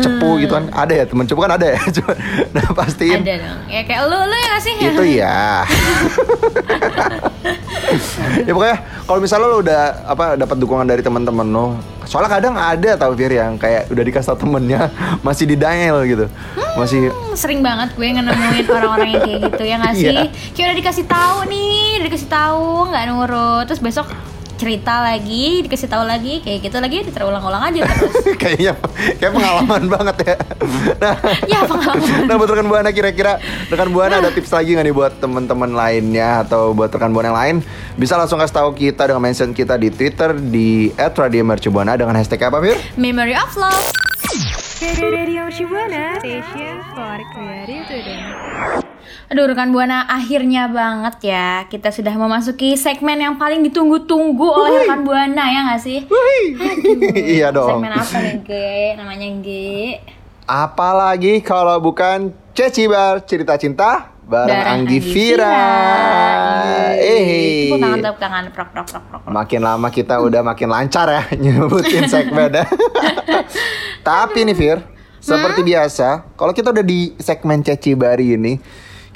cepu 0.00 0.28
gitu 0.38 0.52
kan 0.52 0.64
ada 0.70 0.92
ya 0.92 1.04
teman 1.04 1.24
cepu 1.24 1.40
kan 1.40 1.52
ada 1.54 1.66
ya 1.68 1.78
Cuma, 1.96 2.12
nah 2.50 2.66
pastiin 2.72 3.20
Ada 3.20 3.34
dong. 3.38 3.58
Ya 3.68 3.80
kayak 3.84 4.00
lu 4.04 4.16
lu 4.18 4.34
ya 4.34 4.46
nggak 4.46 4.60
sih? 4.60 4.72
itu 4.76 5.02
ya 5.16 5.40
ya 8.46 8.50
pokoknya 8.52 8.76
kalau 9.04 9.18
misalnya 9.18 9.46
lo 9.46 9.56
udah 9.60 9.80
apa 10.06 10.24
dapat 10.36 10.56
dukungan 10.58 10.86
dari 10.86 11.02
teman-teman 11.02 11.46
lo 11.46 11.64
soalnya 12.04 12.30
kadang 12.30 12.54
ada 12.54 12.90
tau 12.96 13.12
Fir 13.14 13.30
yang 13.30 13.54
kayak 13.54 13.86
udah 13.88 14.02
dikasih 14.02 14.28
tau 14.28 14.38
temennya 14.38 14.90
masih 15.26 15.44
di 15.46 15.54
dial 15.54 16.02
gitu 16.04 16.26
masih 16.74 17.10
Hmm, 17.10 17.34
sering 17.34 17.60
banget 17.60 17.90
gue 17.94 18.06
nemuin 18.06 18.64
orang-orang 18.66 19.08
yang 19.10 19.22
kayak 19.22 19.40
gitu 19.50 19.62
ya 19.64 19.74
nggak 19.78 19.94
sih? 19.94 20.10
Iya. 20.10 20.22
Kayak 20.54 20.66
udah 20.66 20.76
dikasih 20.78 21.04
tahu 21.06 21.36
nih, 21.46 21.82
udah 21.98 22.06
dikasih 22.10 22.28
tahu 22.30 22.66
nggak 22.90 23.04
nurut, 23.06 23.64
terus 23.66 23.80
besok 23.82 24.06
cerita 24.60 25.00
lagi, 25.00 25.64
dikasih 25.64 25.88
tahu 25.88 26.04
lagi, 26.04 26.44
kayak 26.44 26.68
gitu 26.68 26.76
lagi 26.76 27.00
terulang-ulang 27.08 27.72
aja 27.72 27.88
terus. 27.88 28.12
kayaknya 28.42 28.76
kayak 29.16 29.32
pengalaman 29.32 29.82
banget 29.96 30.16
ya. 30.20 30.36
Nah, 31.00 31.16
Ya, 31.48 31.60
pengalaman. 31.64 32.28
Nah 32.28 32.36
buat 32.36 32.50
rekan 32.52 32.68
buana 32.68 32.92
kira-kira 32.92 33.40
rekan 33.72 33.88
buana 33.88 34.20
ada 34.20 34.28
tips 34.28 34.52
lagi 34.52 34.76
nggak 34.76 34.84
nih 34.84 34.94
buat 34.94 35.12
teman-teman 35.16 35.72
lainnya 35.72 36.44
atau 36.44 36.76
buat 36.76 36.92
rekan 36.92 37.16
buana 37.16 37.32
yang 37.32 37.40
lain 37.40 37.56
bisa 37.96 38.20
langsung 38.20 38.36
kasih 38.36 38.60
tahu 38.60 38.76
kita 38.76 39.08
dengan 39.08 39.24
mention 39.24 39.56
kita 39.56 39.80
di 39.80 39.88
Twitter 39.88 40.36
di 40.36 40.92
@radiomercubuana 40.92 41.96
dengan 41.96 42.20
hashtag 42.20 42.44
apa 42.44 42.60
Fir? 42.60 42.76
Memory 43.00 43.32
of 43.40 43.56
love. 43.56 43.88
Aduh 49.28 49.46
rekan 49.46 49.70
buana 49.70 50.04
akhirnya 50.04 50.66
banget 50.66 51.30
ya 51.30 51.48
kita 51.66 51.88
sudah 51.88 52.12
memasuki 52.12 52.74
segmen 52.74 53.16
yang 53.16 53.38
paling 53.38 53.62
ditunggu-tunggu 53.62 54.42
oleh 54.42 54.82
rekan 54.82 55.02
buana 55.02 55.44
ya 55.46 55.60
nggak 55.70 55.80
sih? 55.80 55.98
Aduh, 56.02 57.14
Iya 57.38 57.48
dong. 57.50 57.78
Segmen 57.78 57.92
apa 57.94 58.16
nih 58.18 58.36
G? 58.42 58.50
Namanya 58.98 59.28
G. 59.38 59.48
Apalagi 60.44 61.38
kalau 61.40 61.78
bukan 61.78 62.34
Ceci 62.50 62.90
Bar 62.90 63.22
cerita 63.22 63.54
cinta 63.54 64.10
bareng 64.26 64.50
Bareng 64.50 64.74
Anggi 64.82 64.98
Vira. 64.98 65.58
Eh, 66.94 67.66
Tepuk 67.66 67.78
tangan, 67.78 67.98
tepuk 67.98 68.20
tangan, 68.20 68.44
prok, 68.54 68.68
prok, 68.70 68.86
prok, 68.90 69.22
makin 69.26 69.60
lama 69.62 69.88
kita 69.90 70.18
udah 70.18 70.42
makin 70.42 70.68
lancar 70.70 71.06
ya 71.06 71.22
nyebutin 71.42 72.06
segmennya. 72.06 72.66
Tapi 74.06 74.38
nih 74.46 74.54
Fir, 74.54 74.78
seperti 75.18 75.60
biasa, 75.62 76.34
kalau 76.34 76.54
kita 76.54 76.70
udah 76.70 76.84
di 76.84 77.14
segmen 77.18 77.60
Ceci 77.60 77.94
Bari 77.94 78.34
ini, 78.34 78.54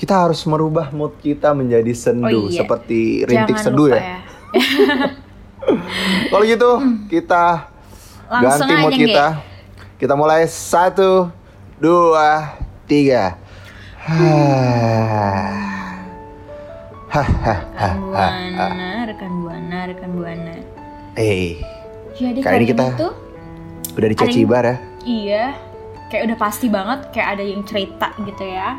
kita 0.04 0.20
harus 0.20 0.44
merubah 0.44 0.92
mood 0.92 1.16
kita 1.18 1.50
menjadi 1.50 1.88
sendu 1.90 2.28
Oh 2.28 2.52
iya. 2.52 2.60
seperti 2.60 3.24
rintik 3.24 3.56
Jangan 3.56 3.64
sendu 3.64 3.84
lupa 3.88 3.96
ya. 3.96 4.18
Kalau 6.28 6.44
gitu 6.44 6.70
kita 7.08 7.44
Langsung 8.28 8.68
ganti 8.68 8.74
mood 8.78 8.92
kita. 8.94 9.26
Kita 9.94 10.12
mulai 10.12 10.44
satu, 10.44 11.32
dua, 11.78 12.52
tiga. 12.84 13.40
Rekan 17.08 17.96
buana, 18.02 18.90
rekan 19.06 19.32
buana, 19.40 19.78
rekan 19.86 20.10
buana. 20.12 20.54
Eh, 21.14 21.62
Jadi 22.12 22.40
Kali 22.40 22.56
ini 22.58 22.66
kita- 22.68 22.90
ini 22.90 23.00
tuh 23.00 23.12
udah 23.94 24.08
di 24.08 24.16
Ceci 24.16 24.26
Ada 24.26 24.34
yang- 24.36 24.50
Bar 24.50 24.64
ya. 24.64 24.76
iya, 25.04 25.44
kayak 26.08 26.22
udah 26.28 26.36
pasti 26.36 26.66
banget 26.68 26.98
kayak 27.10 27.28
ada 27.38 27.44
yang 27.44 27.62
cerita 27.62 28.08
gitu 28.20 28.44
ya. 28.44 28.78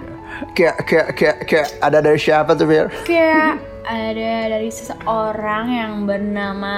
Kayak 0.52 0.76
kayak 0.82 1.08
kayak 1.14 1.38
kayak 1.44 1.68
ada 1.80 2.00
dari 2.00 2.18
siapa 2.18 2.52
tuh 2.52 2.66
Fir? 2.66 2.88
Kayak 3.04 3.60
ada 3.82 4.32
dari 4.50 4.68
seseorang 4.68 5.66
yang 5.68 5.94
bernama 6.04 6.76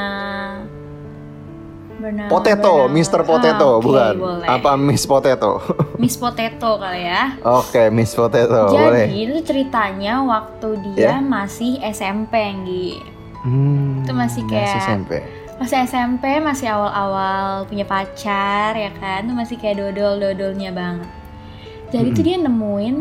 bernama 1.97 2.29
Potato, 2.29 2.73
bernama- 2.85 2.93
Mr. 2.93 3.19
Ah, 3.19 3.25
Potato, 3.25 3.67
oke, 3.71 3.83
bukan? 3.83 4.13
boleh. 4.15 4.47
Apa 4.47 4.71
Miss 4.75 5.03
Potato? 5.03 5.51
Miss 6.01 6.15
Potato 6.15 6.77
kali 6.77 7.01
ya. 7.03 7.23
Oke, 7.41 7.89
Miss 7.89 8.13
Potato, 8.13 8.69
Jadi 8.69 8.77
boleh. 8.77 9.05
itu 9.09 9.37
ceritanya 9.43 10.21
waktu 10.21 10.67
dia 10.85 10.93
Ya. 10.93 11.13
masih 11.17 11.81
SMP, 11.83 12.37
Nggi. 12.37 12.89
Hmm, 13.41 14.03
Itu 14.03 14.13
masih 14.13 14.45
kayak- 14.45 14.77
SMP. 14.79 15.11
Masih 15.57 15.77
SMP, 15.81 16.37
masih 16.37 16.69
awal-awal 16.69 17.65
punya 17.65 17.81
pacar 17.81 18.77
ya 18.77 18.93
kan. 18.93 19.25
Itu 19.25 19.33
masih 19.33 19.57
kayak 19.57 19.81
dodol-dodolnya 19.81 20.69
banget. 20.69 21.09
Jadi 21.89 22.07
tuh 22.13 22.23
dia 22.23 22.37
nemuin 22.37 22.95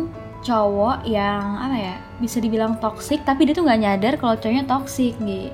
cowok 0.47 1.03
yang 1.03 1.59
apa 1.59 1.75
ya? 1.75 1.95
Bisa 2.17 2.39
dibilang 2.39 2.79
toksik, 2.79 3.27
tapi 3.27 3.45
dia 3.45 3.53
tuh 3.53 3.67
nggak 3.67 3.81
nyadar 3.83 4.15
kalau 4.15 4.39
cowoknya 4.39 4.63
toksik, 4.65 5.19
Nggi. 5.19 5.51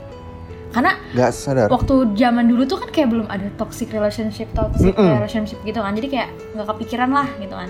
Karena 0.73 0.97
Gak 1.13 1.33
sadar. 1.33 1.69
waktu 1.69 2.17
zaman 2.17 2.49
dulu 2.49 2.65
tuh 2.65 2.81
kan 2.81 2.89
kayak 2.89 3.13
belum 3.13 3.29
ada 3.29 3.45
toxic 3.61 3.93
relationship 3.93 4.49
toxic 4.57 4.97
Mm-mm. 4.97 5.21
relationship 5.21 5.61
gitu 5.65 5.77
kan 5.77 5.93
jadi 5.93 6.09
kayak 6.09 6.29
nggak 6.57 6.65
kepikiran 6.73 7.13
lah 7.13 7.29
gitu 7.37 7.53
kan 7.53 7.69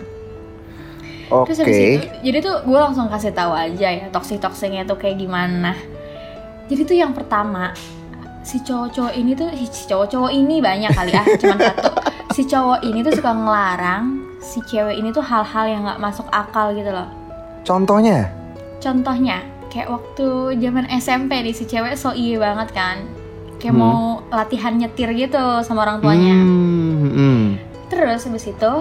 Oke. 1.26 1.50
terus 1.50 1.58
habis 1.66 1.78
itu 1.82 2.06
jadi 2.22 2.38
tuh 2.38 2.62
gue 2.62 2.78
langsung 2.78 3.10
kasih 3.10 3.34
tahu 3.34 3.50
aja 3.58 3.88
ya 3.90 4.06
toxic 4.14 4.38
toxicnya 4.38 4.86
tuh 4.86 4.94
kayak 4.94 5.18
gimana 5.18 5.74
jadi 6.70 6.82
tuh 6.86 6.94
yang 6.94 7.10
pertama 7.10 7.74
si 8.46 8.62
cowok-cowok 8.62 9.14
ini 9.18 9.34
tuh 9.34 9.50
si 9.66 9.82
cowok-cowok 9.90 10.30
ini 10.30 10.62
banyak 10.62 10.94
kali 10.94 11.10
ah 11.18 11.26
cuman 11.26 11.58
satu 11.58 11.90
si 12.38 12.42
cowok 12.46 12.86
ini 12.86 13.02
tuh 13.02 13.18
suka 13.18 13.34
ngelarang 13.34 14.04
si 14.42 14.58
cewek 14.66 14.98
ini 14.98 15.14
tuh 15.14 15.22
hal-hal 15.22 15.64
yang 15.64 15.86
nggak 15.86 16.02
masuk 16.02 16.26
akal 16.28 16.74
gitu 16.74 16.90
loh. 16.90 17.08
Contohnya? 17.62 18.28
contohnya 18.82 19.46
kayak 19.70 19.86
waktu 19.86 20.58
zaman 20.58 20.90
SMP 20.90 21.38
nih 21.38 21.54
si 21.54 21.62
cewek 21.62 21.94
so 21.94 22.10
iye 22.10 22.34
banget 22.34 22.74
kan. 22.74 23.06
Kayak 23.62 23.78
Hmm. 23.78 23.82
mau 23.86 24.00
latihan 24.28 24.74
nyetir 24.74 25.06
gitu 25.14 25.62
sama 25.62 25.86
orang 25.86 26.02
tuanya. 26.02 26.34
Hmm, 26.34 27.06
hmm. 27.14 27.44
terus 27.86 28.26
habis 28.26 28.50
itu 28.50 28.72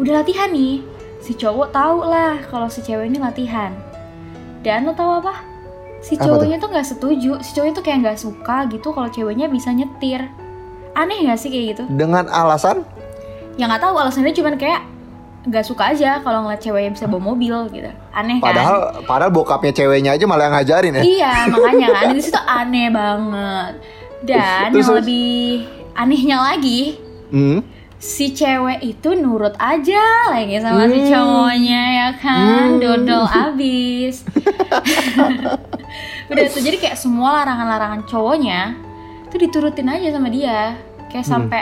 udah 0.00 0.24
latihan 0.24 0.48
nih. 0.48 0.80
Si 1.20 1.36
cowok 1.36 1.68
tahu 1.70 2.08
lah 2.08 2.40
kalau 2.48 2.66
si 2.66 2.80
cewek 2.80 3.12
ini 3.12 3.20
latihan. 3.20 3.76
Dan 4.64 4.88
lo 4.88 4.96
tahu 4.96 5.20
apa? 5.20 5.44
Si 6.00 6.16
Apa 6.16 6.24
cowoknya 6.24 6.56
tuh 6.56 6.72
nggak 6.72 6.88
setuju. 6.88 7.32
Si 7.44 7.52
cowoknya 7.52 7.74
tuh 7.76 7.84
kayak 7.84 7.98
nggak 8.02 8.18
suka 8.18 8.56
gitu 8.72 8.88
kalau 8.90 9.12
ceweknya 9.12 9.52
bisa 9.52 9.68
nyetir. 9.70 10.32
Aneh 10.96 11.28
nggak 11.28 11.38
sih 11.38 11.52
kayak 11.52 11.76
gitu? 11.76 11.84
Dengan 11.92 12.24
alasan? 12.32 12.88
ya 13.60 13.68
nggak 13.68 13.84
tahu 13.84 14.00
alasannya 14.00 14.32
cuman 14.32 14.56
kayak 14.56 14.80
nggak 15.42 15.62
suka 15.62 15.90
aja 15.90 16.18
kalau 16.18 16.42
ngeliat 16.42 16.58
ceweknya 16.58 16.90
bisa 16.92 17.04
bawa 17.04 17.28
mobil 17.28 17.54
gitu 17.68 17.88
aneh 18.10 18.38
kan 18.38 18.46
Padahal 18.46 18.76
padahal 19.02 19.30
bokapnya 19.30 19.72
ceweknya 19.72 20.10
aja 20.12 20.22
malah 20.22 20.46
yang 20.46 20.54
ngajarin 20.54 20.92
ya. 20.94 21.02
Iya, 21.02 21.30
makanya 21.52 21.86
kan 21.92 22.04
di 22.10 22.20
situ 22.20 22.38
aneh 22.38 22.86
banget. 22.88 23.72
Dan 24.22 24.70
Terus- 24.70 24.80
yang 24.80 24.90
lebih 25.02 25.34
anehnya 25.92 26.36
lagi, 26.38 26.96
Hmm. 27.28 27.58
si 27.98 28.30
cewek 28.30 28.80
itu 28.80 29.12
nurut 29.12 29.52
aja 29.56 30.00
lagi 30.28 30.56
sama 30.56 30.86
si 30.86 30.98
cowoknya 31.04 31.80
ya 31.90 32.06
Hmm. 32.08 32.16
kan, 32.16 32.66
dodol 32.78 33.24
abis. 33.44 34.22
Udah 36.30 36.42
tuh 36.48 36.60
jadi 36.60 36.76
kayak 36.78 36.96
semua 36.96 37.36
larangan-larangan 37.36 38.00
cowoknya 38.06 38.74
itu 39.26 39.34
diturutin 39.38 39.86
aja 39.86 40.08
sama 40.12 40.28
dia. 40.28 40.76
Kayak 41.08 41.24
Hmm. 41.26 41.32
sampai 41.34 41.60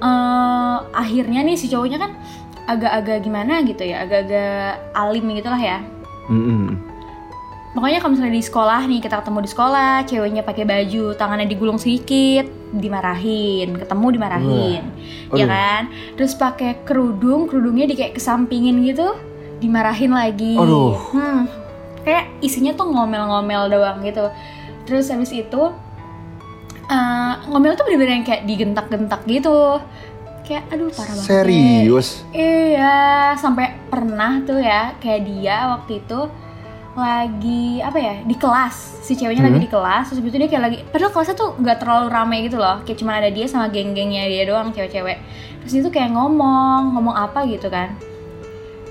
eh, 0.00 0.76
akhirnya 0.92 1.40
nih 1.42 1.54
si 1.54 1.66
cowoknya 1.66 1.96
kan 1.96 2.10
agak-agak 2.66 3.18
gimana 3.26 3.62
gitu 3.66 3.82
ya, 3.82 4.06
agak-agak 4.06 4.94
alim 4.94 5.26
gitu 5.34 5.48
lah 5.50 5.62
ya. 5.62 5.78
Hmm, 6.30 6.44
hmm. 6.46 6.68
Pokoknya 7.72 7.98
kalau 8.04 8.12
misalnya 8.12 8.36
di 8.36 8.44
sekolah 8.44 8.80
nih 8.84 9.00
kita 9.00 9.24
ketemu 9.24 9.38
di 9.40 9.50
sekolah, 9.50 9.94
ceweknya 10.04 10.42
pakai 10.44 10.64
baju, 10.68 11.16
tangannya 11.16 11.48
digulung 11.48 11.80
sedikit, 11.80 12.44
dimarahin, 12.68 13.80
ketemu 13.80 14.06
dimarahin, 14.12 14.82
Wah. 15.32 15.38
ya 15.40 15.46
kan? 15.48 15.82
Terus 16.20 16.36
pakai 16.36 16.84
kerudung, 16.84 17.48
kerudungnya 17.48 17.88
di 17.88 17.96
kayak 17.96 18.20
kesampingin 18.20 18.76
gitu, 18.84 19.16
dimarahin 19.64 20.12
lagi. 20.12 20.60
Aduh. 20.60 21.00
Hmm, 21.16 21.48
kayak 22.04 22.28
isinya 22.44 22.76
tuh 22.76 22.92
ngomel-ngomel 22.92 23.72
doang 23.72 24.04
gitu. 24.04 24.28
Terus 24.84 25.08
habis 25.08 25.32
itu 25.32 25.62
eh, 26.92 27.32
ngomel 27.48 27.72
tuh 27.72 27.88
bener-bener 27.88 28.20
yang 28.20 28.26
kayak 28.28 28.44
digentak-gentak 28.44 29.24
gitu. 29.24 29.80
Kayak 30.42 30.64
aduh 30.68 30.90
parah 30.90 31.08
banget. 31.08 31.18
deh. 31.18 31.26
Serius? 31.28 32.08
Iya, 32.30 32.96
sampai 33.34 33.66
pernah 33.86 34.42
tuh 34.42 34.58
ya 34.58 34.96
kayak 34.96 35.20
dia 35.24 35.56
waktu 35.70 36.00
itu 36.00 36.20
lagi 36.92 37.80
apa 37.80 37.96
ya 37.96 38.14
di 38.20 38.34
kelas 38.34 39.00
si 39.00 39.16
ceweknya 39.16 39.40
lagi 39.42 39.56
Hmm. 39.56 39.64
di 39.64 39.70
kelas 39.70 40.04
terus 40.06 40.20
habis 40.20 40.28
itu 40.28 40.38
dia 40.38 40.50
kayak 40.50 40.62
lagi 40.62 40.76
padahal 40.84 41.08
kelasnya 41.10 41.34
tuh 41.34 41.56
nggak 41.56 41.78
terlalu 41.78 42.06
rame 42.06 42.36
gitu 42.44 42.60
loh 42.60 42.84
kayak 42.84 42.98
cuma 42.98 43.16
ada 43.16 43.32
dia 43.32 43.48
sama 43.48 43.66
geng-gengnya 43.66 44.28
dia 44.28 44.44
doang 44.44 44.68
cewek-cewek 44.70 45.16
terus 45.58 45.72
dia 45.72 45.80
tuh 45.80 45.88
kayak 45.88 46.12
ngomong 46.12 46.92
ngomong 46.92 47.16
apa 47.16 47.48
gitu 47.48 47.72
kan 47.72 47.96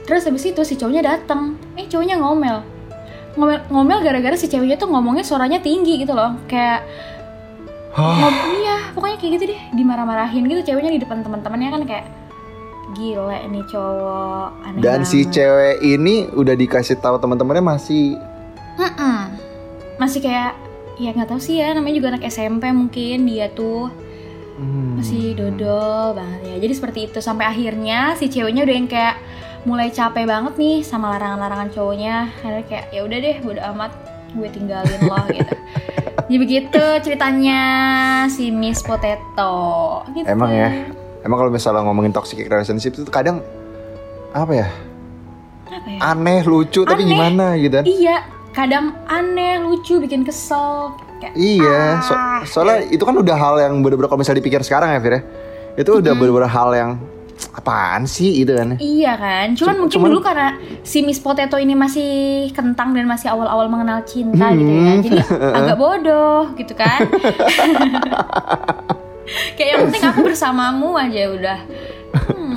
terus 0.04 0.26
habis 0.26 0.42
itu 0.44 0.62
si 0.64 0.74
cowoknya 0.76 1.06
datang 1.06 1.54
eh 1.78 1.86
cowoknya 1.86 2.18
ngomel 2.18 2.66
ngomel 3.32 3.62
ngomel 3.70 4.00
gara-gara 4.02 4.34
si 4.34 4.50
ceweknya 4.50 4.76
tuh 4.76 4.90
ngomongnya 4.90 5.22
suaranya 5.22 5.62
tinggi 5.62 6.02
gitu 6.02 6.12
loh 6.12 6.42
kayak 6.48 6.82
ngom- 7.94 8.42
iya 8.56 8.76
pokoknya 8.92 9.18
kayak 9.18 9.32
gitu 9.36 9.46
deh 9.50 9.62
dimarah-marahin 9.74 10.44
gitu 10.46 10.62
ceweknya 10.66 10.92
di 10.92 11.00
depan 11.00 11.22
teman-temannya 11.22 11.70
kan 11.70 11.84
kayak 11.84 12.06
gila 12.92 13.36
nih 13.46 13.64
cowok 13.66 14.48
aneh 14.62 14.80
Dan 14.80 15.00
si 15.02 15.24
banget. 15.24 15.34
cewek 15.34 15.76
ini 15.82 16.16
udah 16.30 16.54
dikasih 16.54 16.98
tahu 16.98 17.16
teman-temannya 17.18 17.64
masih 17.66 18.16
Mm-mm. 18.74 19.18
masih 19.98 20.20
kayak 20.20 20.56
ya 20.98 21.12
nggak 21.12 21.28
tahu 21.28 21.40
sih 21.40 21.58
ya 21.58 21.72
namanya 21.72 21.96
juga 21.96 22.08
anak 22.10 22.24
SMP 22.26 22.68
mungkin 22.70 23.24
dia 23.24 23.48
tuh 23.50 23.88
hmm, 24.54 24.98
masih 24.98 25.34
dodol 25.34 26.14
banget 26.14 26.40
ya. 26.46 26.56
Jadi 26.60 26.74
seperti 26.74 27.00
itu 27.06 27.20
sampai 27.20 27.46
akhirnya 27.46 28.14
si 28.14 28.28
ceweknya 28.28 28.62
udah 28.62 28.76
yang 28.76 28.86
kayak 28.86 29.16
mulai 29.64 29.90
capek 29.90 30.26
banget 30.26 30.54
nih 30.56 30.78
sama 30.82 31.12
larangan-larangan 31.12 31.70
cowoknya. 31.72 32.30
Akhirnya 32.36 32.64
kayak 32.66 32.86
ya 32.90 33.02
udah 33.02 33.18
deh 33.18 33.36
bodo 33.40 33.62
amat 33.68 33.92
gue 34.32 34.48
tinggalin 34.48 35.00
lo 35.02 35.18
gitu 35.28 35.56
jadi 36.32 36.40
begitu 36.40 36.84
ceritanya 37.04 37.62
si 38.26 38.48
Miss 38.50 38.80
Potato 38.80 39.52
gitu. 40.10 40.24
Emang 40.24 40.48
ya? 40.48 40.72
Emang 41.22 41.36
kalau 41.36 41.52
misalnya 41.52 41.84
ngomongin 41.84 42.10
toxic 42.10 42.40
relationship 42.42 42.96
itu 42.96 43.04
kadang 43.06 43.44
apa 44.32 44.54
ya? 44.56 44.68
apa 45.68 45.88
ya 45.88 46.00
Aneh, 46.06 46.44
lucu 46.44 46.84
tapi 46.84 47.04
Aneh. 47.04 47.12
gimana 47.12 47.46
gitu. 47.56 47.74
kan? 47.74 47.86
iya 47.86 48.16
kadang 48.52 48.96
aneh 49.06 49.60
lucu 49.60 50.00
bikin 50.00 50.24
kesel 50.24 50.92
kayak 51.18 51.32
Iya, 51.34 52.00
so- 52.02 52.12
Ah. 52.14 52.44
soalnya 52.44 52.88
itu 52.88 53.00
kan 53.02 53.14
udah 53.14 53.36
hal 53.36 53.56
yang 53.60 53.80
bener-bener 53.80 54.08
kalau 54.08 54.20
misalnya 54.20 54.40
dipikir 54.40 54.60
sekarang 54.62 54.88
ya 54.90 55.00
Fir 55.00 55.14
ya. 55.14 55.22
Itu 55.74 56.00
udah 56.00 56.12
bener-bener 56.14 56.48
hal 56.48 56.70
yang 56.74 56.90
apaan 57.54 58.04
sih 58.04 58.32
gitu 58.38 58.54
kan. 58.54 58.76
Iya 58.76 59.14
kan, 59.14 59.48
cuman 59.54 59.68
Cum- 59.70 59.80
mungkin 59.82 59.94
cuman- 59.94 60.10
dulu 60.10 60.20
karena 60.22 60.50
si 60.82 61.02
Miss 61.02 61.18
Potato 61.18 61.56
ini 61.56 61.74
masih 61.74 62.10
kentang 62.50 62.92
dan 62.92 63.04
masih 63.04 63.28
awal-awal 63.28 63.68
mengenal 63.68 64.02
cinta 64.02 64.50
gitu 64.52 64.68
ya, 64.68 64.80
Hmm. 64.90 65.02
jadi 65.02 65.18
agak 65.60 65.76
bodoh 65.76 66.56
gitu 66.56 66.74
kan. 66.74 67.00
Kayak 69.56 69.70
yang 69.70 69.82
penting 69.88 70.04
aku 70.06 70.20
bersamamu 70.26 70.92
aja 70.94 71.24
udah. 71.30 71.60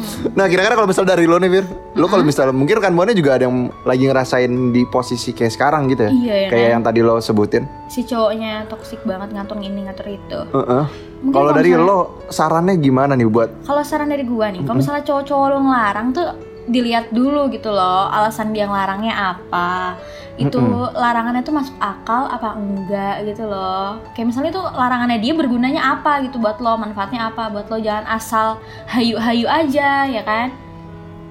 Hmm. 0.04 0.32
Nah 0.32 0.46
kira-kira 0.46 0.75
kalau 0.75 0.84
misalnya 0.84 1.11
dari 1.12 1.25
lo 1.25 1.37
nih 1.37 1.50
Fir 1.50 1.64
Lo 1.94 2.06
kalau 2.06 2.23
misalnya 2.23 2.50
mungkin 2.50 2.76
kan 2.76 2.92
Buana 2.92 3.11
juga 3.11 3.34
ada 3.34 3.44
yang 3.44 3.56
lagi 3.82 4.04
ngerasain 4.04 4.46
di 4.70 4.84
posisi 4.84 5.30
kayak 5.30 5.50
sekarang 5.50 5.88
gitu 5.88 6.04
ya 6.04 6.11
Iya 6.11 6.34
ya 6.37 6.49
Kayak 6.49 6.62
kan? 6.62 6.73
yang 6.73 6.82
tadi 6.82 7.00
lo 7.00 7.14
sebutin 7.18 7.64
Si 7.87 8.00
cowoknya 8.02 8.66
toksik 8.66 9.00
banget 9.02 9.30
ngatur 9.30 9.56
ini 9.58 9.80
ngatur 9.82 10.06
itu. 10.08 10.38
Heeh. 10.50 10.84
Mungkin 11.20 11.32
Kalau 11.32 11.50
dari 11.50 11.70
misalnya- 11.70 11.88
lo 11.88 11.99
sarannya 12.28 12.75
gimana 12.76 13.12
nih 13.12 13.25
buat 13.26 13.49
Kalau 13.62 13.80
saran 13.80 14.06
dari 14.06 14.25
gua 14.25 14.49
nih, 14.49 14.61
kalau 14.61 14.76
misalnya 14.76 15.02
cowok-cowok 15.02 15.46
lo 15.46 15.58
ngelarang 15.62 16.08
tuh 16.11 16.28
dilihat 16.64 17.12
dulu 17.12 17.52
gitu 17.52 17.68
loh 17.68 18.09
alasan 18.09 18.52
dia 18.56 18.64
ngelarangnya 18.68 19.14
apa. 19.14 19.99
Itu 20.35 20.59
larangannya 20.99 21.47
tuh 21.47 21.54
masuk 21.54 21.78
akal 21.78 22.26
apa 22.26 22.59
enggak 22.59 23.23
gitu 23.23 23.47
loh. 23.47 24.02
Kayak 24.18 24.35
misalnya 24.35 24.50
tuh 24.50 24.66
larangannya 24.66 25.23
dia 25.23 25.30
bergunanya 25.30 25.94
apa 25.94 26.26
gitu 26.26 26.42
buat 26.42 26.59
lo, 26.59 26.75
manfaatnya 26.75 27.30
apa 27.30 27.54
buat 27.54 27.71
lo 27.71 27.78
jangan 27.78 28.02
asal 28.11 28.59
hayu-hayu 28.90 29.47
aja 29.47 30.11
ya 30.11 30.23
kan? 30.26 30.50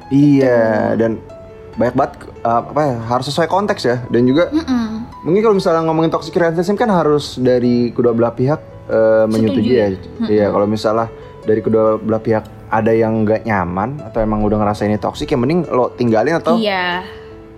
Iya 0.07 0.95
dan 0.95 1.19
banyak 1.73 1.95
banget 1.97 2.13
uh, 2.45 2.61
apa 2.61 2.81
ya 2.85 2.95
harus 3.09 3.25
sesuai 3.33 3.49
konteks 3.49 3.81
ya 3.81 3.97
dan 4.13 4.29
juga 4.29 4.53
Mm-mm. 4.53 5.09
mungkin 5.25 5.41
kalau 5.41 5.55
misalnya 5.57 5.81
ngomongin 5.89 6.13
toxic 6.13 6.37
relationship 6.37 6.77
kan 6.77 6.93
harus 6.93 7.41
dari 7.41 7.89
kedua 7.89 8.13
belah 8.13 8.29
pihak 8.29 8.61
uh, 8.93 9.25
menyetujui 9.25 9.73
ya. 9.73 9.89
Iya 10.29 10.53
kalau 10.53 10.69
misalnya 10.69 11.09
dari 11.43 11.59
kedua 11.59 11.95
belah 11.97 12.19
pihak 12.19 12.43
ada 12.67 12.89
yang 12.89 13.21
nggak 13.21 13.43
nyaman 13.43 14.01
atau 14.01 14.19
emang 14.19 14.41
udah 14.41 14.57
ngerasain 14.57 14.89
ini 14.89 14.97
toxic 14.97 15.27
ya 15.27 15.37
mending 15.37 15.67
lo 15.69 15.93
tinggalin 15.93 16.39
atau 16.39 16.57
Iya. 16.57 17.03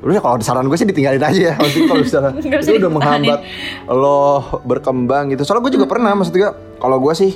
Udah 0.03 0.21
kalau 0.21 0.37
saran 0.37 0.67
gue 0.67 0.75
sih 0.75 0.85
ditinggalin 0.85 1.17
aja 1.17 1.41
ya 1.49 1.55
Maksudnya 1.57 1.87
kalau 1.87 2.01
misalnya 2.03 2.31
itu 2.61 2.77
udah 2.77 2.91
menghambat 2.93 3.39
lo 3.89 4.21
berkembang 4.61 5.33
gitu 5.33 5.41
Soalnya 5.41 5.65
gue 5.65 5.73
juga 5.81 5.87
pernah 5.89 6.13
maksudnya 6.13 6.53
Kalau 6.77 7.01
gue 7.01 7.13
sih 7.15 7.33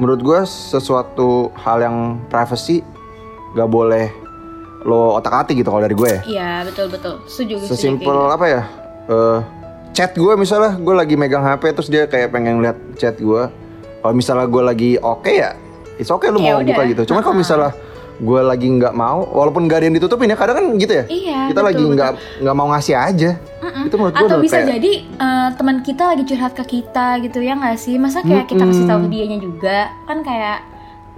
menurut 0.00 0.24
gue 0.24 0.40
sesuatu 0.48 1.52
hal 1.52 1.84
yang 1.84 1.96
privacy 2.32 2.80
Gak 3.52 3.68
boleh 3.68 4.08
lo 4.86 5.18
otak 5.18 5.44
atik 5.44 5.60
gitu 5.60 5.68
kalau 5.68 5.82
dari 5.82 5.92
gue 5.92 6.08
ya 6.08 6.20
Iya 6.24 6.50
betul 6.64 6.88
betul. 6.88 7.20
Setuju. 7.26 7.68
Sesimpel 7.68 8.16
gitu. 8.16 8.32
apa 8.32 8.44
ya 8.48 8.62
eh, 9.12 9.38
Chat 9.92 10.16
gue 10.16 10.32
misalnya 10.40 10.78
gue 10.78 10.94
lagi 10.96 11.20
megang 11.20 11.44
HP 11.44 11.74
Terus 11.74 11.88
dia 11.90 12.02
kayak 12.06 12.32
pengen 12.32 12.64
lihat 12.64 12.78
chat 12.96 13.18
gue 13.18 13.42
Kalau 14.00 14.14
misalnya 14.16 14.46
gue 14.48 14.62
lagi 14.62 14.90
oke 14.96 15.28
ya 15.28 15.52
It's 15.96 16.08
okay 16.08 16.28
lu 16.28 16.38
Ya 16.38 16.52
mau 16.52 16.60
udah. 16.60 16.68
buka 16.68 16.82
gitu 16.86 17.02
Cuma 17.06 17.20
kalau 17.20 17.32
Ha-ha. 17.32 17.42
misalnya 17.42 17.70
gue 18.16 18.40
lagi 18.42 18.68
nggak 18.70 18.92
mau 18.92 19.28
Walaupun 19.28 19.64
gak 19.64 19.76
ada 19.76 19.84
yang 19.86 19.96
ditutupin 19.96 20.26
ya 20.26 20.36
Kadang 20.36 20.56
kan 20.56 20.64
gitu 20.74 20.92
ya 20.92 21.04
Iya. 21.04 21.38
kita 21.46 21.60
betul, 21.60 21.68
lagi 21.68 21.82
nggak 21.86 22.10
nggak 22.40 22.54
mau 22.54 22.66
ngasih 22.70 22.94
aja 22.94 23.30
Mm-mm. 23.58 23.84
itu 23.84 23.94
menurut 23.94 24.14
gue 24.14 24.24
Atau 24.24 24.38
bisa 24.38 24.56
kayak 24.56 24.68
jadi 24.72 24.92
eh, 25.14 25.48
teman 25.54 25.76
kita 25.80 26.02
lagi 26.06 26.24
curhat 26.24 26.52
ke 26.52 26.64
kita 26.66 27.06
gitu 27.20 27.38
ya 27.40 27.52
nggak 27.54 27.76
sih? 27.76 27.96
Masa 27.96 28.20
kayak 28.20 28.46
kita 28.46 28.62
kasih 28.62 28.84
tahu 28.84 28.98
ke 29.04 29.08
dianya 29.10 29.38
juga 29.38 29.78
kan 30.04 30.20
kayak 30.20 30.58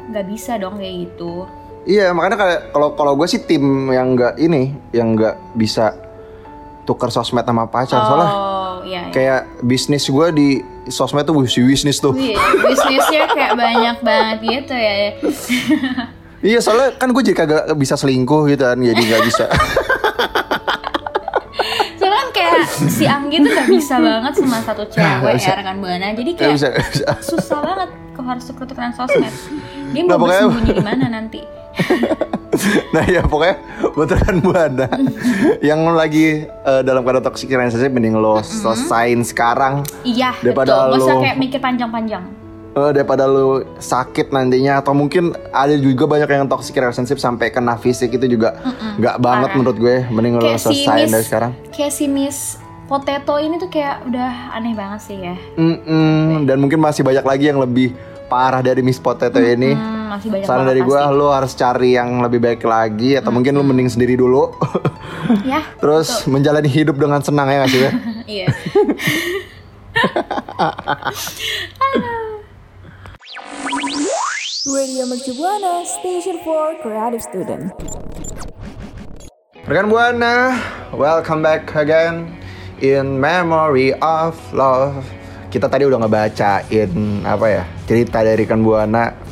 nggak 0.08 0.26
bisa 0.26 0.56
dong 0.56 0.74
kayak 0.74 0.94
gitu. 1.04 1.44
iya 1.84 2.10
makanya 2.10 2.36
kayak 2.36 2.60
kalau 2.70 2.88
kalau 2.92 3.12
gue 3.14 3.24
sih 3.26 3.40
tim 3.40 3.60
yang 3.88 4.12
nggak 4.12 4.36
ini 4.36 4.62
yang 4.90 5.12
nggak 5.12 5.36
bisa 5.54 5.92
tukar 6.82 7.08
sosmed 7.08 7.42
sama 7.42 7.64
pacar 7.64 8.00
soalnya 8.02 8.28
oh 8.28 8.74
iya. 8.82 9.00
iya. 9.02 9.02
kayak 9.08 9.40
bisnis 9.60 10.04
gue 10.04 10.26
di 10.30 10.48
sosmed 10.88 11.22
tuh 11.22 11.44
si 11.44 11.60
bisnis 11.60 11.96
tuh 11.96 12.10
Wih, 12.10 12.32
bisnisnya 12.62 13.24
kayak 13.28 13.54
banyak 13.54 13.96
banget 14.00 14.38
gitu 14.40 14.74
ya. 14.74 14.94
iya 16.40 16.58
soalnya 16.58 16.94
kan 16.94 17.08
gue 17.08 17.22
jadi 17.22 17.36
kagak 17.36 17.62
bisa 17.74 17.94
selingkuh 17.94 18.46
gitu 18.46 18.62
kan 18.62 18.76
jadi 18.76 18.96
nggak 18.98 19.22
bisa 19.24 19.46
Soalnya 21.94 22.14
kan 22.16 22.28
kayak 22.30 22.62
si 22.88 23.04
Anggi 23.04 23.36
tuh 23.38 23.50
gak 23.52 23.68
bisa 23.68 23.94
banget 23.98 24.32
sama 24.36 24.58
satu 24.62 24.84
cewek 24.86 25.34
bisa. 25.34 25.50
ya 25.50 25.54
rekan 25.56 25.76
buana. 25.78 26.14
Jadi 26.14 26.30
kayak 26.32 26.52
bisa 26.54 26.68
bisa 26.70 27.06
susah 27.20 27.58
banget 27.60 27.90
kalau 28.14 28.28
harus 28.28 28.44
tuker-tukeran 28.46 28.92
sosmed. 28.94 29.34
Dia 29.90 30.02
Nah, 30.04 30.14
mau 30.14 30.22
pokoknya- 30.22 30.46
bersembunyi 30.46 30.72
di 30.72 30.84
mana 30.84 31.06
nanti? 31.10 31.40
nah 32.94 33.04
ya 33.04 33.22
pokoknya 33.22 33.56
buat 33.92 34.08
rekan 34.08 34.36
buana 34.38 34.86
yang 35.60 35.84
lagi 35.88 36.42
eh, 36.44 36.82
dalam 36.82 37.00
keadaan 37.00 37.24
toxic 37.24 37.48
relationship 37.48 37.88
mending 37.88 38.14
lo 38.14 38.38
selesain 38.40 39.20
sekarang 39.22 39.82
Iya, 40.00 40.34
Daripada 40.40 40.88
betul. 40.88 41.00
Gak 41.00 41.10
lo- 41.10 41.22
kayak 41.22 41.36
mikir 41.36 41.58
panjang-panjang. 41.58 42.24
Eh, 42.70 42.90
daripada 42.92 43.24
lu 43.24 43.46
sakit 43.74 44.30
nantinya 44.30 44.78
atau 44.78 44.92
mungkin 44.92 45.32
ada 45.50 45.74
juga 45.74 46.06
banyak 46.06 46.28
yang 46.28 46.46
toxic 46.46 46.74
relationship 46.74 47.16
sampai 47.16 47.48
kena 47.48 47.74
fisik 47.74 48.12
itu 48.12 48.26
juga 48.28 48.54
nggak 48.94 49.16
banget 49.16 49.48
parah. 49.48 49.56
menurut 49.56 49.76
gue 49.76 49.96
mending 50.06 50.34
Kayak 50.36 50.58
si 50.58 50.64
selesain 50.78 50.98
Miss- 51.00 51.10
dari 51.10 51.24
sekarang 51.24 51.52
Kayak 51.68 51.92
si 51.92 52.04
Miss 52.06 52.38
Potato 52.86 53.36
ini 53.36 53.56
tuh 53.56 53.68
kayak 53.68 54.06
udah 54.06 54.30
aneh 54.50 54.72
banget 54.72 55.00
sih 55.02 55.18
ya. 55.18 55.36
Mm-mm, 55.54 56.44
dan 56.44 56.56
mungkin 56.56 56.78
masih 56.78 57.02
banyak 57.02 57.20
lagi 57.22 57.44
yang 57.46 57.58
lebih 57.58 57.92
parah 58.26 58.60
dari 58.60 58.80
Miss 58.80 58.96
Potato 58.96 59.36
ini 59.36 59.72
Hmm, 59.72 59.97
masih 60.08 60.28
banyak 60.32 60.46
saran 60.48 60.64
dari 60.64 60.80
gue 60.80 61.00
lu 61.12 61.28
harus 61.28 61.52
cari 61.52 61.94
yang 61.94 62.24
lebih 62.24 62.40
baik 62.40 62.64
lagi 62.64 63.20
atau 63.20 63.30
mungkin 63.30 63.54
lu 63.54 63.64
mending 63.64 63.92
sendiri 63.92 64.16
dulu 64.16 64.50
Ya, 65.44 65.60
terus 65.76 66.24
menjalani 66.24 66.72
hidup 66.72 66.96
dengan 66.96 67.20
senang 67.20 67.52
ya 67.52 67.60
nggak 67.60 67.70
sih 67.70 67.80
ya 67.84 67.92
iya. 68.40 68.46
Radio 74.68 75.08
Mercu 75.08 75.32
Buana, 75.32 75.80
Station 75.82 76.44
for 76.44 76.76
Creative 76.84 77.24
Student. 77.24 77.72
Rekan 79.64 79.88
Buana, 79.88 80.60
welcome 80.92 81.40
back 81.40 81.72
again 81.72 82.36
in 82.84 83.16
Memory 83.16 83.96
of 83.98 84.36
Love. 84.52 85.02
Kita 85.48 85.72
tadi 85.72 85.88
udah 85.88 86.04
ngebacain 86.04 86.92
apa 87.24 87.46
ya 87.48 87.64
cerita 87.88 88.20
dari 88.20 88.44
rekan 88.44 88.60
Buana. 88.60 89.27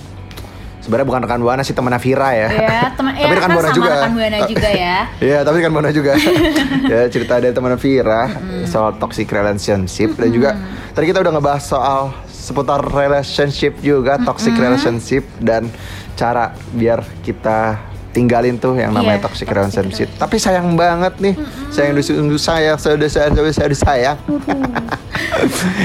Sebenarnya 0.86 1.02
bukan 1.02 1.20
rekan 1.26 1.40
Buana 1.42 1.66
sih 1.66 1.74
temannya 1.74 1.98
Vira 1.98 2.30
ya. 2.30 2.46
Ya, 2.46 2.80
teman 2.94 3.10
Tapi 3.18 3.26
ya, 3.26 3.34
rekan 3.34 3.50
kan 3.50 3.56
Buana 3.58 3.70
juga. 3.74 3.92
rekan 3.98 4.12
Buana 4.14 4.38
juga 4.54 4.68
ya. 4.70 4.96
Iya, 5.18 5.38
tapi 5.42 5.54
rekan 5.58 5.72
Buana 5.74 5.90
juga. 5.90 6.12
ya 6.94 7.00
cerita 7.10 7.42
dari 7.42 7.50
temannya 7.50 7.78
Vira 7.82 8.22
soal 8.70 8.94
toxic 9.02 9.26
relationship 9.26 10.14
dan 10.14 10.30
juga 10.30 10.54
tadi 10.94 11.10
kita 11.10 11.26
udah 11.26 11.32
ngebahas 11.34 11.62
soal 11.66 12.14
seputar 12.30 12.78
relationship 12.86 13.82
juga 13.82 14.22
toxic 14.22 14.54
relationship 14.54 15.26
dan 15.42 15.66
cara 16.14 16.54
biar 16.70 17.02
kita 17.26 17.82
tinggalin 18.14 18.56
tuh 18.56 18.78
yang 18.78 18.94
namanya 18.94 19.20
Iya, 19.20 19.24
toxic 19.26 19.50
toxic 19.50 19.58
relationship. 19.58 20.08
Tapi 20.16 20.36
sayang 20.38 20.72
banget 20.72 21.18
nih, 21.18 21.34
sayang 21.68 21.98
disungguh 21.98 22.38
sayang, 22.38 22.78
saya 22.78 22.94
udah 22.94 23.10
sayang, 23.10 23.32
saya 23.52 23.66
udah 23.66 23.80
sayang. 23.82 24.18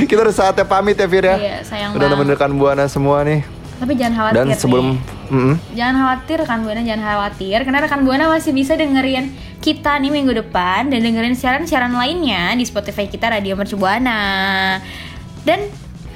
kita 0.05 0.19
udah 0.21 0.35
saatnya 0.35 0.63
pamit 0.63 0.95
ya 0.95 1.09
Fir 1.09 1.25
ya. 1.25 1.35
Iya, 1.35 1.57
sayang 1.65 1.89
udah 1.97 2.07
banget. 2.07 2.51
buana 2.55 2.85
semua 2.85 3.25
nih. 3.25 3.41
Tapi 3.81 3.97
jangan 3.97 4.13
khawatir 4.13 4.37
Dan 4.37 4.47
nih. 4.53 4.59
sebelum 4.61 4.87
Mm-mm. 5.33 5.55
Jangan 5.73 5.95
khawatir 5.97 6.35
rekan 6.45 6.59
Buana, 6.61 6.81
jangan 6.85 7.01
khawatir 7.01 7.57
karena 7.65 7.79
rekan 7.81 8.01
Buana 8.05 8.29
masih 8.29 8.53
bisa 8.53 8.77
dengerin 8.77 9.33
kita 9.57 9.97
nih 9.97 10.13
minggu 10.13 10.37
depan 10.37 10.93
dan 10.93 11.01
dengerin 11.01 11.33
siaran-siaran 11.33 11.89
lainnya 11.97 12.53
di 12.53 12.61
Spotify 12.61 13.09
kita 13.09 13.33
Radio 13.33 13.57
Mercu 13.57 13.73
Buana. 13.73 14.77
Dan 15.41 15.65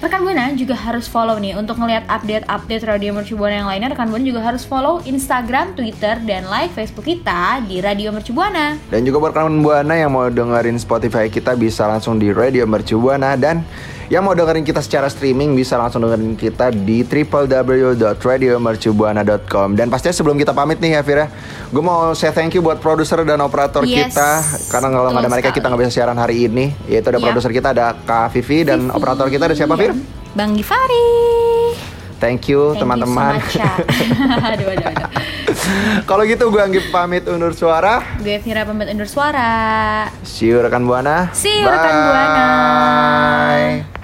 rekan 0.03 0.21
Buana 0.21 0.53
juga 0.53 0.77
harus 0.77 1.09
follow 1.09 1.39
nih 1.41 1.57
untuk 1.57 1.81
ngelihat 1.81 2.05
update-update 2.05 2.83
Radio 2.85 3.15
Mercu 3.17 3.33
Buana 3.33 3.63
yang 3.63 3.69
lainnya. 3.71 3.89
Rekan 3.95 4.13
Buana 4.13 4.25
juga 4.27 4.45
harus 4.45 4.61
follow 4.61 5.01
Instagram, 5.07 5.73
Twitter, 5.73 6.21
dan 6.21 6.45
like 6.51 6.69
Facebook 6.75 7.07
kita 7.09 7.65
di 7.65 7.81
Radio 7.81 8.13
Mercu 8.13 8.29
Buana. 8.29 8.77
Dan 8.93 9.07
juga 9.07 9.17
buat 9.23 9.33
kawan 9.33 9.63
Buana 9.65 9.97
yang 9.97 10.13
mau 10.13 10.29
dengerin 10.29 10.77
Spotify 10.77 11.31
kita 11.31 11.57
bisa 11.57 11.89
langsung 11.89 12.21
di 12.21 12.29
Radio 12.29 12.67
Mercu 12.69 13.01
Buana 13.01 13.33
dan 13.39 13.65
yang 14.07 14.21
mau 14.21 14.31
dengerin 14.31 14.61
kita 14.61 14.77
secara 14.79 15.05
streaming 15.05 15.51
bisa 15.51 15.75
langsung 15.75 15.99
dengerin 15.99 16.33
kita 16.33 16.69
di 16.69 17.01
www.radiomercubuana.com 17.01 19.67
Dan 19.73 19.87
pastinya 19.87 20.13
sebelum 20.13 20.35
kita 20.35 20.51
pamit 20.51 20.77
nih 20.77 20.93
ya 20.93 21.01
Fira, 21.01 21.25
gue 21.67 21.79
mau 21.79 22.11
say 22.11 22.29
thank 22.29 22.51
you 22.51 22.61
buat 22.61 22.77
produser 22.77 23.21
dan 23.21 23.39
operator 23.39 23.81
Yes, 23.81 24.11
kita 24.11 24.29
karena 24.69 24.87
kalau 24.91 25.07
nggak 25.09 25.19
ada 25.19 25.31
mereka 25.31 25.49
kita 25.49 25.65
nggak 25.67 25.79
bisa 25.81 25.91
siaran 25.93 26.15
hari 26.15 26.43
ini. 26.43 26.69
Yaitu 26.85 27.07
ada 27.07 27.15
Iya. 27.15 27.23
produser 27.25 27.49
kita 27.49 27.71
ada 27.71 27.91
Kak 27.97 28.29
Vivi 28.31 28.63
dan 28.63 28.89
operator 28.89 29.25
kita 29.27 29.45
ada 29.45 29.53
siapa 29.53 29.73
Fir? 29.73 29.91
Bang 30.31 30.53
Givari. 30.53 31.03
Thank 32.15 32.47
you 32.47 32.71
teman-teman. 32.73 33.37
so 33.43 33.59
much, 33.59 33.59
aduh, 34.55 34.71
aduh, 34.71 34.87
aduh. 34.87 35.09
Kalau 36.05 36.21
gitu 36.23 36.47
gue 36.47 36.57
Anggip 36.57 36.87
pamit 36.87 37.21
undur 37.25 37.51
suara. 37.51 38.01
Gue 38.17 38.39
Vira 38.39 38.63
pamit 38.63 38.87
undur 38.87 39.05
suara. 39.05 40.07
See 40.23 40.47
you 40.47 40.57
rekan 40.57 40.83
Buana. 40.83 41.27
See 41.31 41.55
you, 41.55 41.67
rekan 41.67 41.95
Buana. 42.07 42.39
Bye. 42.39 43.94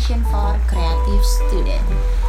Station 0.00 0.24
for 0.24 0.58
Creative 0.66 1.24
Student. 1.24 2.19